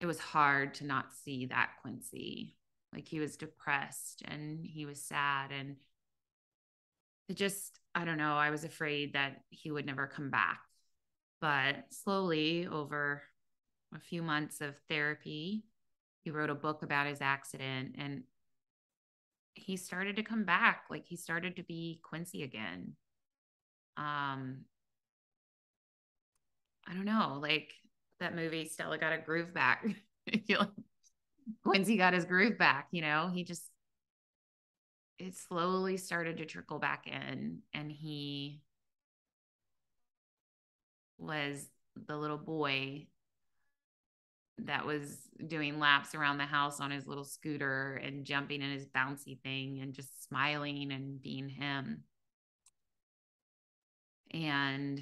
[0.02, 2.56] it was hard to not see that quincy.
[2.94, 5.76] Like he was depressed and he was sad and
[7.28, 10.60] it just i don't know i was afraid that he would never come back
[11.46, 13.22] but slowly, over
[13.94, 15.64] a few months of therapy,
[16.24, 18.24] he wrote a book about his accident and
[19.54, 20.86] he started to come back.
[20.90, 22.94] Like he started to be Quincy again.
[23.96, 24.62] Um,
[26.88, 27.74] I don't know, like
[28.20, 29.86] that movie, Stella got a groove back.
[31.64, 33.70] Quincy got his groove back, you know, he just,
[35.20, 38.64] it slowly started to trickle back in and he
[41.18, 41.68] was
[42.08, 43.08] the little boy
[44.60, 48.86] that was doing laps around the house on his little scooter and jumping in his
[48.86, 52.04] bouncy thing and just smiling and being him.
[54.32, 55.02] And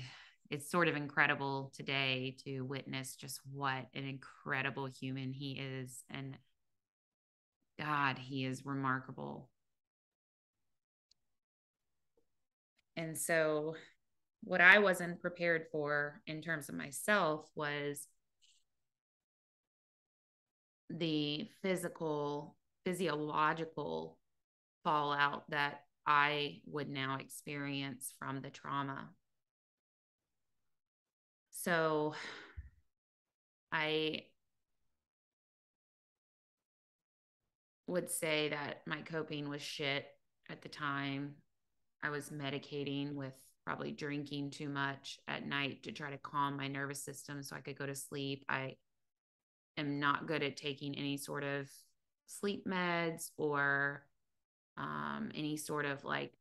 [0.49, 6.03] it's sort of incredible today to witness just what an incredible human he is.
[6.09, 6.37] And
[7.79, 9.49] God, he is remarkable.
[12.95, 13.75] And so
[14.43, 18.07] what I wasn't prepared for in terms of myself was
[20.89, 24.17] the physical, physiological
[24.83, 29.09] fallout that I would now experience from the trauma.
[31.51, 32.13] So
[33.71, 34.25] I
[37.87, 40.05] would say that my coping was shit
[40.49, 41.35] at the time.
[42.03, 43.35] I was medicating with
[43.65, 47.61] probably drinking too much at night to try to calm my nervous system so I
[47.61, 48.45] could go to sleep.
[48.49, 48.75] I
[49.77, 51.69] am not good at taking any sort of
[52.27, 54.05] sleep meds or
[54.77, 56.33] um, any sort of like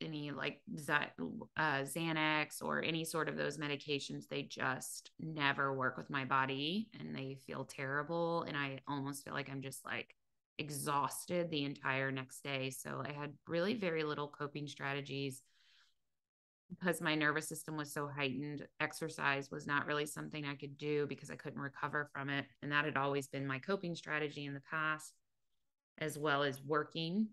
[0.00, 4.28] any like uh, Xanax or any sort of those medications.
[4.28, 8.44] They just never work with my body and they feel terrible.
[8.48, 10.14] And I almost feel like I'm just like
[10.58, 12.70] exhausted the entire next day.
[12.70, 15.40] So I had really very little coping strategies
[16.78, 18.66] because my nervous system was so heightened.
[18.80, 22.46] Exercise was not really something I could do because I couldn't recover from it.
[22.62, 25.12] And that had always been my coping strategy in the past,
[25.98, 27.28] as well as working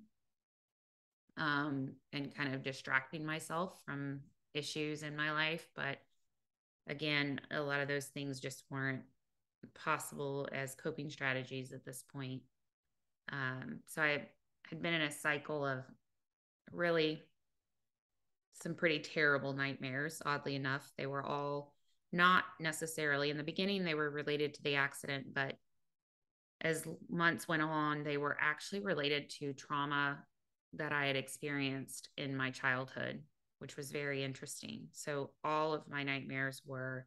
[1.37, 4.19] um, and kind of distracting myself from
[4.53, 5.67] issues in my life.
[5.75, 5.97] But
[6.87, 9.03] again, a lot of those things just weren't
[9.73, 12.41] possible as coping strategies at this point.
[13.31, 14.27] Um, so I
[14.69, 15.83] had been in a cycle of
[16.71, 17.23] really
[18.61, 20.21] some pretty terrible nightmares.
[20.25, 21.73] Oddly enough, they were all
[22.11, 25.55] not necessarily in the beginning, they were related to the accident, but
[26.61, 30.17] as months went on, they were actually related to trauma
[30.73, 33.21] that I had experienced in my childhood,
[33.59, 34.87] which was very interesting.
[34.91, 37.05] So all of my nightmares were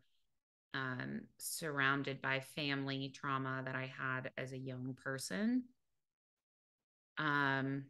[0.74, 5.64] um, surrounded by family trauma that I had as a young person.
[7.18, 7.84] Um,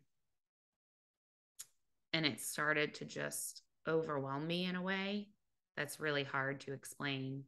[2.13, 5.29] and it started to just overwhelm me in a way
[5.77, 7.45] that's really hard to explain.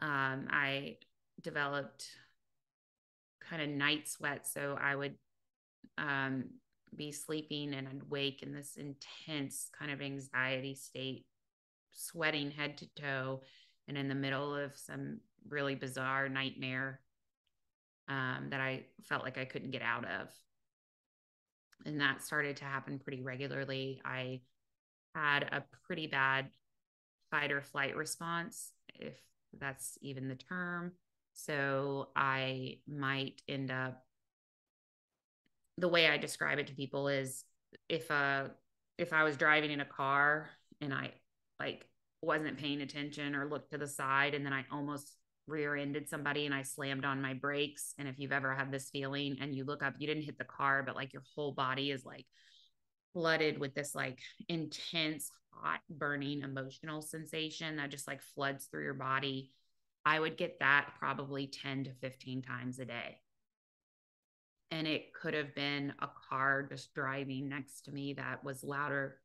[0.00, 0.98] Um, I
[1.40, 2.06] developed
[3.40, 5.14] kind of night sweats, so I would
[5.96, 6.44] um,
[6.94, 11.26] be sleeping and I'd wake in this intense kind of anxiety state,
[11.92, 13.42] sweating head to toe,
[13.86, 17.00] and in the middle of some really bizarre nightmare
[18.08, 20.28] um, that I felt like I couldn't get out of.
[21.84, 24.00] And that started to happen pretty regularly.
[24.04, 24.40] I
[25.14, 26.48] had a pretty bad
[27.30, 29.14] fight or flight response, if
[29.58, 30.92] that's even the term.
[31.32, 34.04] So I might end up
[35.78, 37.44] the way I describe it to people is
[37.88, 38.44] if uh
[38.98, 40.50] if I was driving in a car
[40.80, 41.12] and I
[41.60, 41.86] like
[42.20, 45.12] wasn't paying attention or looked to the side and then I almost
[45.48, 49.38] rear-ended somebody and I slammed on my brakes and if you've ever had this feeling
[49.40, 52.04] and you look up you didn't hit the car but like your whole body is
[52.04, 52.26] like
[53.12, 54.18] flooded with this like
[54.48, 59.50] intense hot burning emotional sensation that just like floods through your body
[60.04, 63.18] I would get that probably 10 to 15 times a day
[64.70, 69.18] and it could have been a car just driving next to me that was louder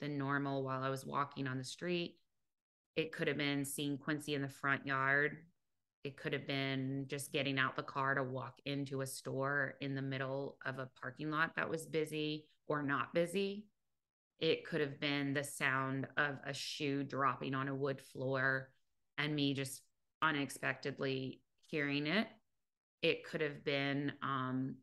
[0.00, 2.16] than normal while I was walking on the street.
[2.96, 5.38] It could have been seeing Quincy in the front yard.
[6.04, 9.94] It could have been just getting out the car to walk into a store in
[9.94, 13.66] the middle of a parking lot that was busy or not busy.
[14.38, 18.70] It could have been the sound of a shoe dropping on a wood floor
[19.18, 19.82] and me just
[20.22, 22.28] unexpectedly hearing it.
[23.02, 24.76] It could have been um,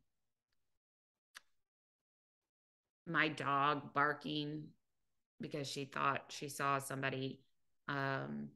[3.07, 4.65] my dog barking
[5.39, 7.39] because she thought she saw somebody
[7.87, 8.49] um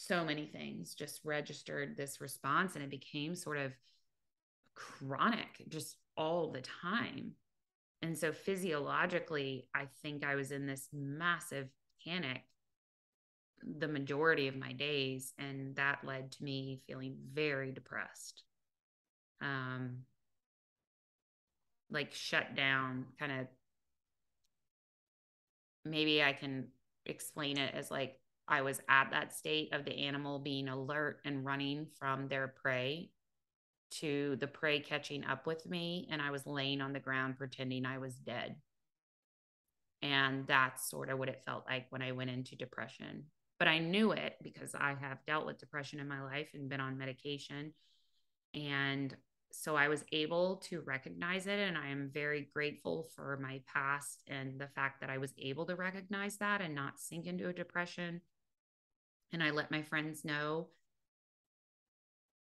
[0.00, 3.72] so many things just registered this response and it became sort of
[4.76, 7.32] chronic just all the time.
[8.00, 11.66] And so physiologically i think i was in this massive
[12.06, 12.42] panic
[13.80, 18.44] the majority of my days and that led to me feeling very depressed.
[19.40, 20.04] Um
[21.90, 23.46] like shut down kind of
[25.84, 26.68] maybe I can
[27.04, 31.44] explain it as like I was at that state of the animal being alert and
[31.44, 33.10] running from their prey
[33.90, 37.86] to the prey catching up with me and I was laying on the ground pretending
[37.86, 38.56] I was dead.
[40.02, 43.24] And that's sort of what it felt like when I went into depression.
[43.58, 46.80] But I knew it because I have dealt with depression in my life and been
[46.80, 47.72] on medication.
[48.54, 49.14] And
[49.50, 51.58] so I was able to recognize it.
[51.58, 55.66] And I am very grateful for my past and the fact that I was able
[55.66, 58.20] to recognize that and not sink into a depression.
[59.32, 60.68] And I let my friends know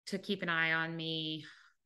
[0.06, 1.44] to keep an eye on me.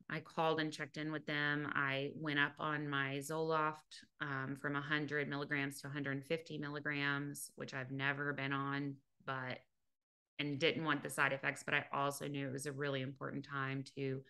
[0.09, 1.71] I called and checked in with them.
[1.73, 7.91] I went up on my Zoloft um, from 100 milligrams to 150 milligrams, which I've
[7.91, 8.95] never been on,
[9.25, 9.59] but
[10.37, 11.63] and didn't want the side effects.
[11.63, 14.21] But I also knew it was a really important time to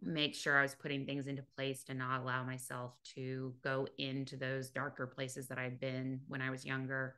[0.00, 4.36] make sure I was putting things into place to not allow myself to go into
[4.36, 7.16] those darker places that I'd been when I was younger.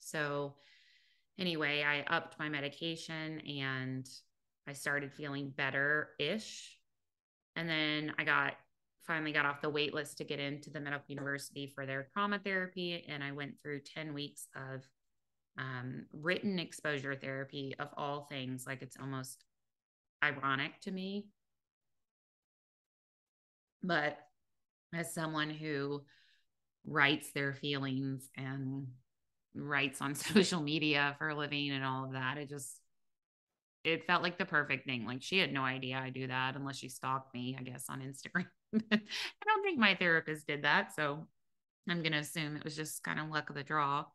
[0.00, 0.54] So,
[1.38, 4.08] anyway, I upped my medication and
[4.66, 6.78] I started feeling better ish.
[7.56, 8.54] And then I got
[9.06, 12.38] finally got off the wait list to get into the medical university for their trauma
[12.38, 13.04] therapy.
[13.08, 14.82] And I went through 10 weeks of
[15.58, 18.64] um, written exposure therapy of all things.
[18.66, 19.44] Like it's almost
[20.22, 21.26] ironic to me.
[23.82, 24.18] But
[24.94, 26.02] as someone who
[26.86, 28.86] writes their feelings and
[29.54, 32.80] writes on social media for a living and all of that, it just
[33.84, 35.06] it felt like the perfect thing.
[35.06, 38.00] Like she had no idea I do that unless she stalked me, I guess, on
[38.00, 38.46] Instagram.
[38.74, 38.98] I
[39.46, 40.94] don't think my therapist did that.
[40.96, 41.26] So
[41.88, 44.06] I'm going to assume it was just kind of luck of the draw.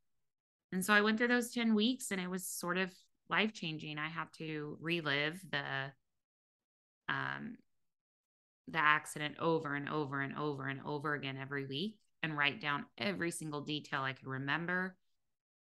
[0.72, 2.92] And so I went through those 10 weeks and it was sort of
[3.30, 4.00] life changing.
[4.00, 5.92] I had to relive the,
[7.08, 7.58] um,
[8.68, 12.86] the accident over and over and over and over again every week and write down
[12.98, 14.96] every single detail I could remember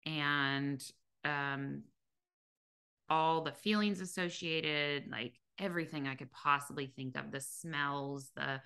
[0.05, 0.83] and
[1.25, 1.83] um,
[3.09, 8.61] all the feelings associated, like everything I could possibly think of, the smells, the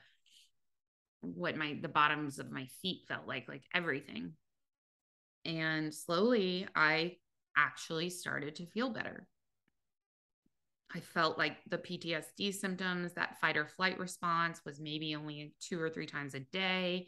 [1.21, 4.33] what my the bottoms of my feet felt like, like everything.
[5.45, 7.17] And slowly I
[7.57, 9.27] actually started to feel better.
[10.95, 15.81] I felt like the PTSD symptoms, that fight or flight response was maybe only two
[15.81, 17.07] or three times a day.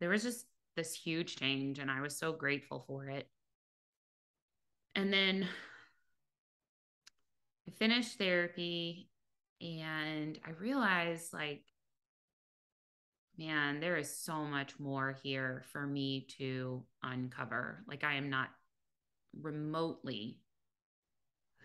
[0.00, 0.44] There was just
[0.76, 3.28] this huge change, and I was so grateful for it.
[4.94, 5.48] And then
[7.66, 9.08] I finished therapy
[9.60, 11.62] and I realized like
[13.38, 17.82] man, there is so much more here for me to uncover.
[17.88, 18.48] Like, I am not
[19.40, 20.38] remotely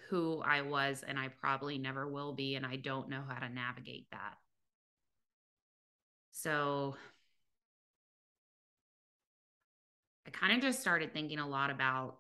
[0.09, 2.55] who I was, and I probably never will be.
[2.55, 4.37] And I don't know how to navigate that.
[6.31, 6.95] So,
[10.25, 12.17] I kind of just started thinking a lot about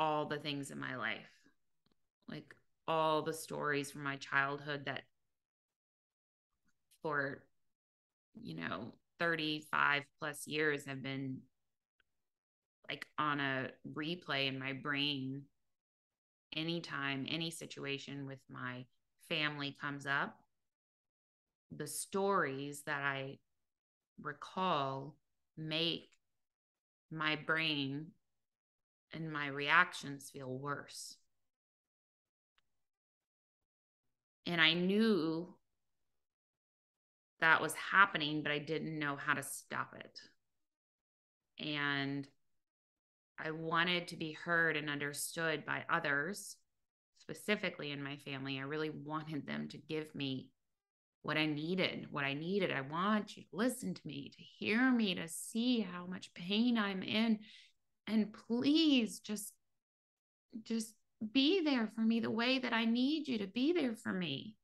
[0.00, 1.30] all the things in my life,
[2.28, 2.54] like
[2.86, 5.02] all the stories from my childhood that
[7.02, 7.42] for
[8.40, 11.38] you know 35 plus years have been
[12.88, 15.42] like on a replay in my brain
[16.56, 18.84] anytime any situation with my
[19.28, 20.36] family comes up.
[21.76, 23.38] The stories that i
[24.20, 25.14] recall
[25.56, 26.08] make
[27.10, 28.06] my brain
[29.12, 31.16] and my reactions feel worse
[34.46, 35.54] and i knew
[37.40, 40.20] that was happening, but I didn't know how to stop it.
[41.64, 42.26] And
[43.38, 46.56] I wanted to be heard and understood by others,
[47.18, 48.58] specifically in my family.
[48.58, 50.50] I really wanted them to give me
[51.22, 52.72] what I needed, what I needed.
[52.72, 56.78] I want you to listen to me, to hear me, to see how much pain
[56.78, 57.40] I'm in.
[58.08, 59.52] And please just,
[60.62, 60.94] just
[61.32, 64.56] be there for me the way that I need you to be there for me.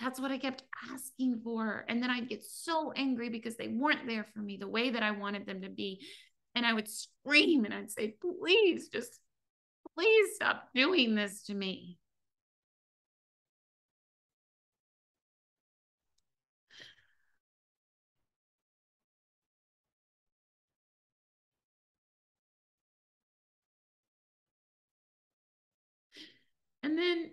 [0.00, 1.84] That's what I kept asking for.
[1.88, 5.02] And then I'd get so angry because they weren't there for me the way that
[5.02, 6.04] I wanted them to be.
[6.54, 9.18] And I would scream and I'd say, please, just
[9.96, 11.98] please stop doing this to me.
[26.84, 27.30] And then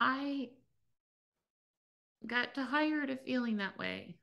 [0.00, 0.48] I
[2.26, 4.16] got tired of feeling that way.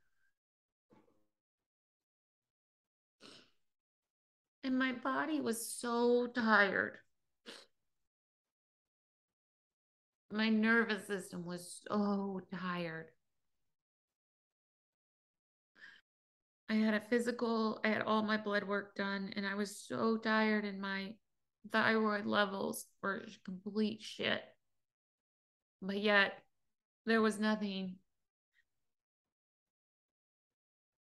[4.64, 6.98] And my body was so tired.
[10.32, 13.10] My nervous system was so tired.
[16.68, 20.16] I had a physical, I had all my blood work done, and I was so
[20.16, 21.14] tired, and my
[21.70, 24.42] thyroid levels were complete shit.
[25.80, 26.34] But yet,
[27.04, 27.96] there was nothing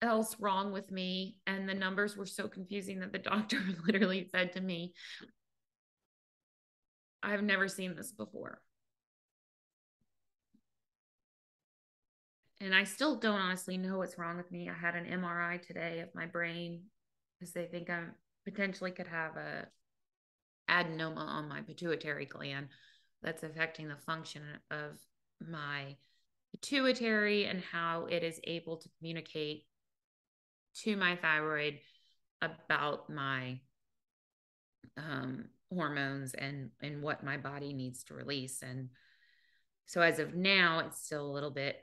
[0.02, 1.36] else wrong with me.
[1.46, 4.94] And the numbers were so confusing that the doctor literally said to me,
[7.22, 8.60] I've never seen this before.
[12.60, 14.68] And I still don't honestly know what's wrong with me.
[14.68, 16.82] I had an MRI today of my brain
[17.38, 18.04] because they think I
[18.44, 19.66] potentially could have a
[20.70, 22.68] adenoma on my pituitary gland
[23.22, 24.98] that's affecting the function of
[25.40, 25.96] my
[26.52, 29.64] pituitary and how it is able to communicate
[30.74, 31.78] to my thyroid
[32.42, 33.58] about my
[34.96, 38.62] um, hormones and and what my body needs to release.
[38.62, 38.90] And
[39.86, 41.80] so as of now, it's still a little bit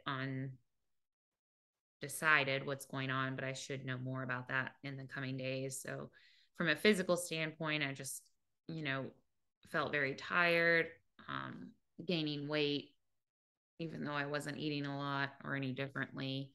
[2.02, 5.82] undecided what's going on, but I should know more about that in the coming days.
[5.82, 6.10] So
[6.58, 8.22] from a physical standpoint, I just,
[8.68, 9.06] you know,
[9.72, 10.88] felt very tired,
[11.28, 11.70] um,
[12.06, 12.90] gaining weight,
[13.80, 16.52] even though I wasn't eating a lot or any differently.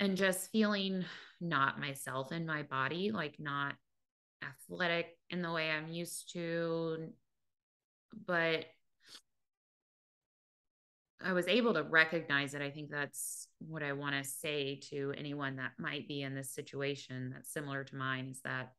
[0.00, 1.04] And just feeling
[1.40, 3.74] not myself in my body, like not
[4.42, 7.08] athletic in the way I'm used to.
[8.26, 8.66] But
[11.24, 12.62] I was able to recognize it.
[12.62, 16.50] I think that's what I want to say to anyone that might be in this
[16.50, 18.72] situation that's similar to mine is that,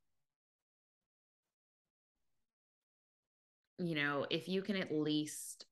[3.77, 5.65] you know, if you can at least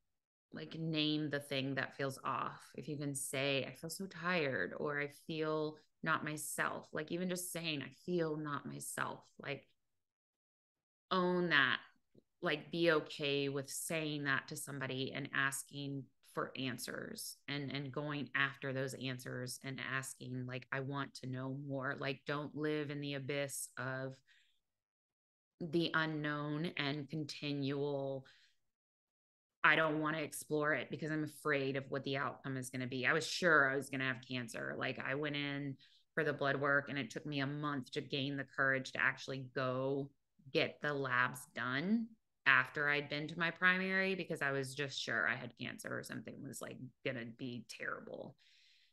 [0.53, 4.73] like name the thing that feels off, if you can say, I feel so tired
[4.77, 9.67] or I feel not myself, like even just saying, I feel not myself, like
[11.09, 11.77] own that,
[12.41, 16.03] like be okay with saying that to somebody and asking
[16.33, 21.57] for answers and and going after those answers and asking like i want to know
[21.67, 24.15] more like don't live in the abyss of
[25.59, 28.25] the unknown and continual
[29.63, 32.81] i don't want to explore it because i'm afraid of what the outcome is going
[32.81, 33.05] to be.
[33.05, 34.75] I was sure i was going to have cancer.
[34.77, 35.75] Like i went in
[36.13, 39.01] for the blood work and it took me a month to gain the courage to
[39.01, 40.09] actually go
[40.51, 42.07] get the labs done
[42.45, 46.03] after I'd been to my primary because I was just sure I had cancer or
[46.03, 48.35] something was like going to be terrible.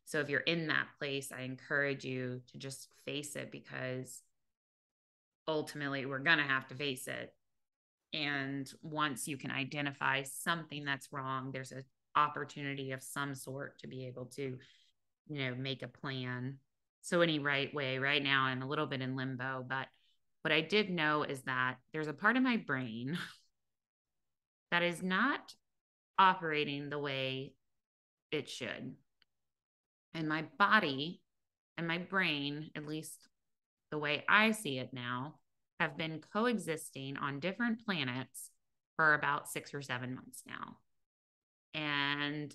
[0.05, 4.21] So if you're in that place, I encourage you to just face it because
[5.47, 7.33] ultimately we're going to have to face it.
[8.13, 11.83] And once you can identify something that's wrong, there's an
[12.15, 14.57] opportunity of some sort to be able to,
[15.27, 16.57] you know, make a plan.
[17.01, 19.87] So any right way right now, I'm a little bit in limbo, but
[20.41, 23.17] what I did know is that there's a part of my brain
[24.71, 25.53] that is not
[26.17, 27.53] operating the way
[28.31, 28.93] it should.
[30.13, 31.21] And my body
[31.77, 33.27] and my brain, at least
[33.91, 35.35] the way I see it now,
[35.79, 38.51] have been coexisting on different planets
[38.95, 40.77] for about six or seven months now.
[41.73, 42.53] And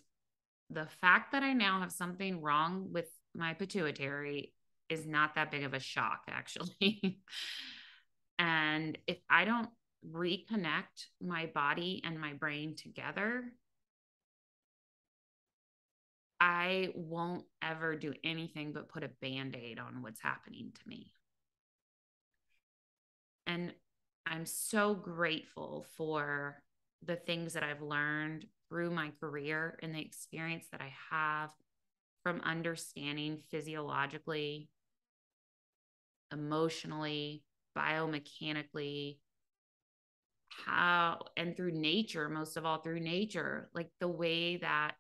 [0.71, 4.53] the fact that I now have something wrong with my pituitary
[4.89, 7.19] is not that big of a shock, actually.
[8.39, 9.69] and if I don't
[10.13, 13.45] reconnect my body and my brain together,
[16.41, 21.13] I won't ever do anything but put a band aid on what's happening to me.
[23.47, 23.73] And
[24.27, 26.63] I'm so grateful for
[27.05, 31.51] the things that I've learned through my career and the experience that I have
[32.23, 34.71] from understanding physiologically,
[36.33, 37.43] emotionally,
[37.77, 39.19] biomechanically,
[40.65, 44.93] how and through nature most of all through nature like the way that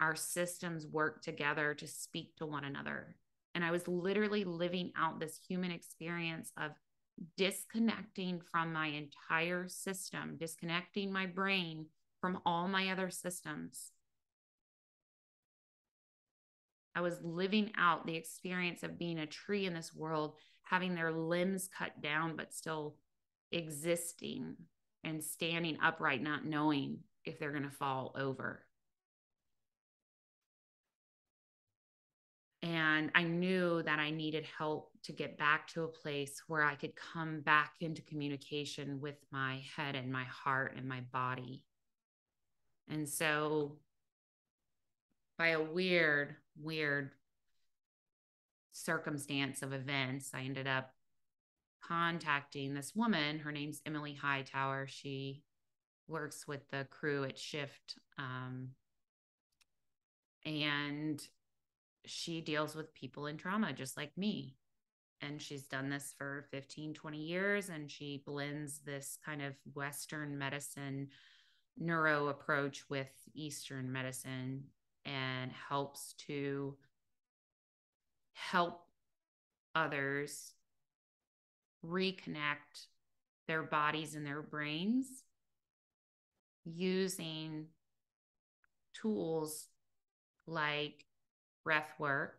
[0.00, 3.16] our systems work together to speak to one another.
[3.54, 6.72] And i was literally living out this human experience of
[7.36, 11.86] disconnecting from my entire system disconnecting my brain
[12.22, 13.90] from all my other systems.
[16.94, 21.10] I was living out the experience of being a tree in this world, having their
[21.10, 22.96] limbs cut down, but still
[23.52, 24.56] existing
[25.04, 28.64] and standing upright, not knowing if they're going to fall over.
[32.62, 36.76] And I knew that I needed help to get back to a place where I
[36.76, 41.64] could come back into communication with my head and my heart and my body.
[42.88, 43.78] And so,
[45.38, 47.10] by a weird, weird
[48.70, 50.92] circumstance of events, I ended up
[51.86, 53.38] contacting this woman.
[53.38, 54.86] Her name's Emily Hightower.
[54.86, 55.42] She
[56.08, 57.98] works with the crew at Shift.
[58.18, 58.70] Um,
[60.44, 61.22] and
[62.04, 64.56] she deals with people in trauma just like me.
[65.20, 67.68] And she's done this for 15, 20 years.
[67.68, 71.08] And she blends this kind of Western medicine
[71.78, 74.64] neuro approach with Eastern medicine
[75.04, 76.76] and helps to
[78.34, 78.86] help
[79.74, 80.52] others
[81.86, 82.86] reconnect
[83.48, 85.06] their bodies and their brains
[86.64, 87.66] using
[88.94, 89.66] tools
[90.46, 91.04] like
[91.64, 92.38] breath work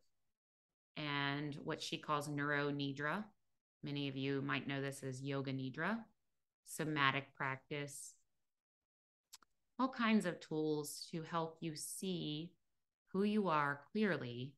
[0.95, 3.23] and what she calls neuro nidra.
[3.83, 5.97] Many of you might know this as yoga nidra,
[6.65, 8.13] somatic practice,
[9.77, 12.51] all kinds of tools to help you see
[13.07, 14.53] who you are clearly.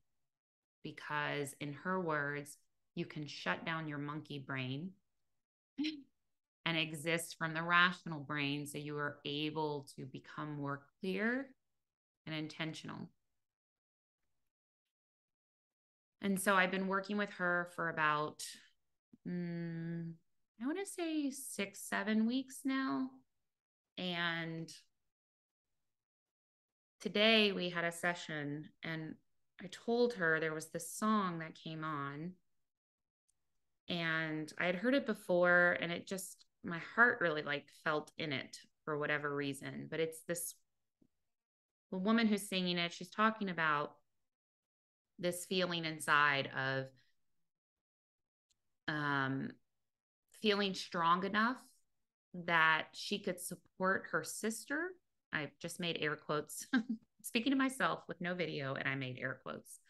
[0.82, 2.58] Because, in her words,
[2.96, 4.90] you can shut down your monkey brain
[6.66, 11.46] and exist from the rational brain so you are able to become more clear
[12.26, 13.08] and intentional.
[16.22, 18.42] And so I've been working with her for about,
[19.28, 20.10] mm,
[20.60, 23.10] I want to say six, seven weeks now.
[23.98, 24.72] And
[27.02, 29.14] today we had a session and
[29.62, 32.32] I told her there was this song that came on
[33.88, 38.32] and I had heard it before and it just my heart really like felt in
[38.32, 40.54] it for whatever reason but it's this
[41.90, 43.92] woman who's singing it she's talking about
[45.18, 46.86] this feeling inside of
[48.88, 49.50] um
[50.42, 51.56] feeling strong enough
[52.44, 54.90] that she could support her sister.
[55.32, 56.66] I just made air quotes.
[57.22, 59.80] Speaking to myself with no video and i made air quotes.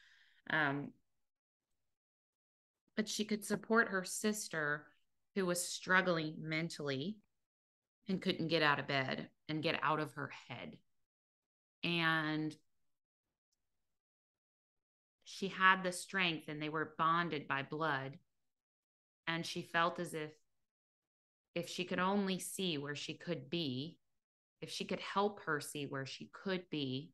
[0.50, 0.92] Um
[2.96, 4.86] but she could support her sister
[5.34, 7.18] who was struggling mentally
[8.08, 10.78] and couldn't get out of bed and get out of her head.
[11.84, 12.56] And
[15.24, 18.18] she had the strength and they were bonded by blood.
[19.28, 20.30] And she felt as if
[21.54, 23.96] if she could only see where she could be,
[24.60, 27.12] if she could help her see where she could be,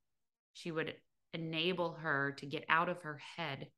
[0.52, 0.94] she would
[1.32, 3.68] enable her to get out of her head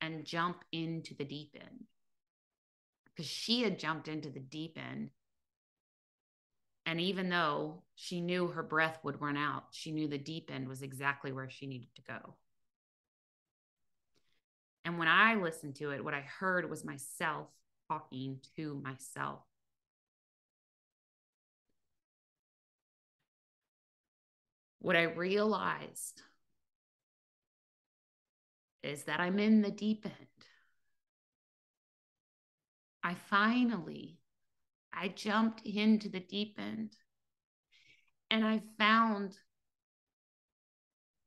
[0.00, 1.84] and jump into the deep end
[3.18, 5.10] because she had jumped into the deep end.
[6.86, 10.68] And even though she knew her breath would run out, she knew the deep end
[10.68, 12.34] was exactly where she needed to go.
[14.84, 17.48] And when I listened to it, what I heard was myself
[17.88, 19.40] talking to myself.
[24.78, 26.22] What I realized
[28.82, 30.14] is that I'm in the deep end.
[33.02, 34.18] I finally
[34.92, 36.92] I jumped into the deep end
[38.30, 39.36] and I found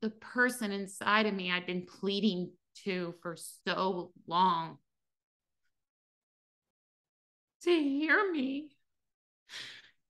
[0.02, 2.52] the person inside of me I'd been pleading
[2.84, 4.78] to for so long
[7.64, 8.70] to hear me,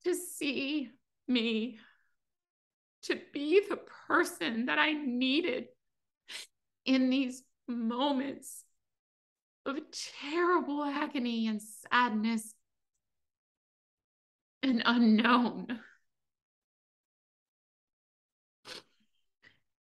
[0.06, 0.89] to see
[1.28, 1.80] me,
[3.04, 5.66] to be the person that I needed
[6.86, 8.64] in these moments
[9.66, 9.78] of
[10.22, 12.54] terrible agony and sadness
[14.64, 15.80] and unknown.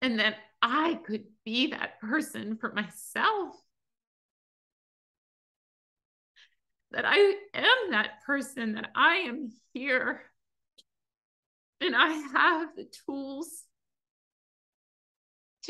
[0.02, 3.54] And that I could be that person for myself.
[6.92, 7.16] That I
[7.54, 10.22] am that person, that I am here.
[11.80, 13.64] And I have the tools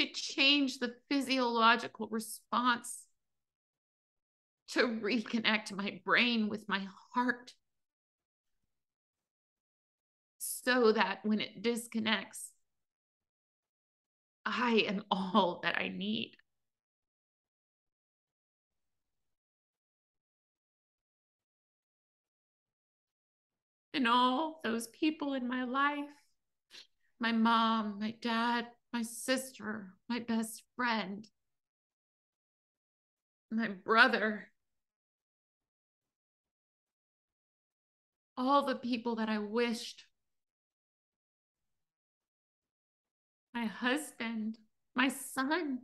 [0.01, 3.03] to change the physiological response
[4.69, 7.53] to reconnect my brain with my heart
[10.39, 12.51] so that when it disconnects,
[14.47, 16.33] I am all that I need.
[23.93, 26.07] And all those people in my life
[27.21, 31.29] my mom, my dad, my sister, my best friend,
[33.51, 34.49] my brother,
[38.37, 40.05] all the people that I wished
[43.55, 44.59] my husband,
[44.95, 45.81] my son,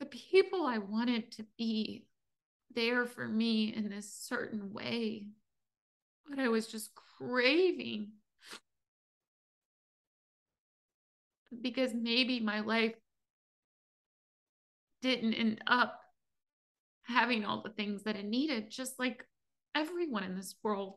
[0.00, 2.06] the people I wanted to be
[2.74, 5.26] there for me in this certain way,
[6.28, 8.12] but I was just craving
[11.62, 12.94] because maybe my life
[15.02, 16.00] didn't end up
[17.02, 19.24] having all the things that it needed, just like
[19.74, 20.96] everyone in this world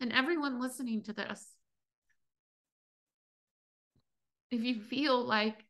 [0.00, 1.46] and everyone listening to this.
[4.50, 5.64] If you feel like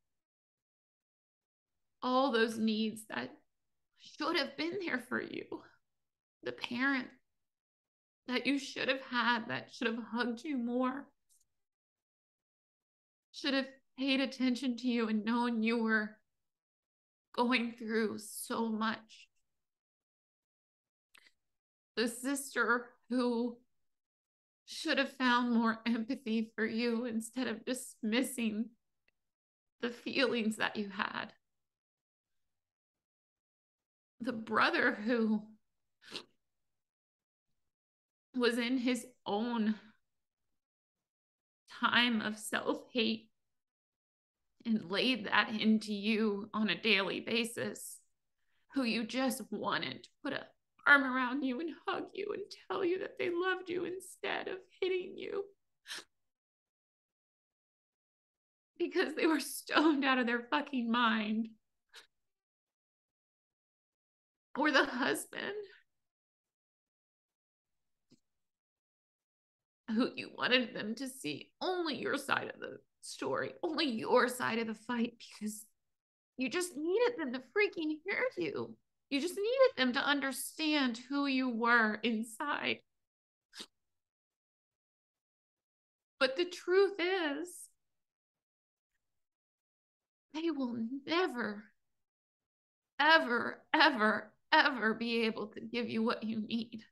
[2.02, 3.30] all those needs that
[4.00, 5.44] should have been there for you,
[6.42, 7.06] the parent
[8.26, 11.06] that you should have had that should have hugged you more,
[13.32, 13.66] should have
[13.98, 16.16] paid attention to you and known you were
[17.34, 19.28] going through so much.
[21.96, 23.58] The sister who
[24.64, 28.70] should have found more empathy for you instead of dismissing
[29.80, 31.26] the feelings that you had.
[34.20, 35.42] The brother who
[38.36, 39.74] was in his own
[41.80, 43.28] time of self hate
[44.64, 47.98] and laid that into you on a daily basis
[48.74, 50.46] who you just wanted to put a
[50.86, 54.58] arm around you and hug you and tell you that they loved you instead of
[54.80, 55.44] hitting you.
[58.78, 61.48] Because they were stoned out of their fucking mind.
[64.58, 65.54] Or the husband
[69.88, 74.58] who you wanted them to see only your side of the story, only your side
[74.58, 75.64] of the fight, because
[76.36, 78.74] you just needed them to freaking hear you.
[79.10, 82.78] You just needed them to understand who you were inside.
[86.18, 87.48] But the truth is,
[90.34, 91.64] they will never,
[92.98, 96.82] ever, ever, ever be able to give you what you need.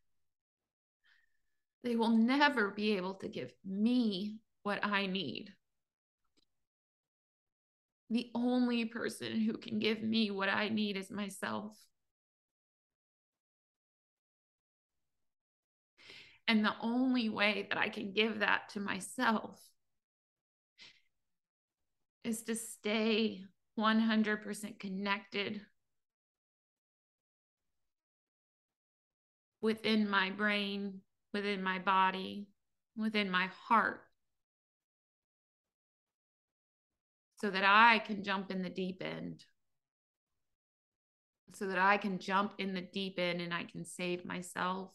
[1.82, 5.54] They will never be able to give me what I need.
[8.10, 11.76] The only person who can give me what I need is myself.
[16.48, 19.60] And the only way that I can give that to myself
[22.24, 23.44] is to stay
[23.78, 25.60] 100% connected
[29.60, 31.00] within my brain,
[31.32, 32.48] within my body,
[32.96, 34.02] within my heart,
[37.40, 39.44] so that I can jump in the deep end.
[41.54, 44.90] So that I can jump in the deep end and I can save myself.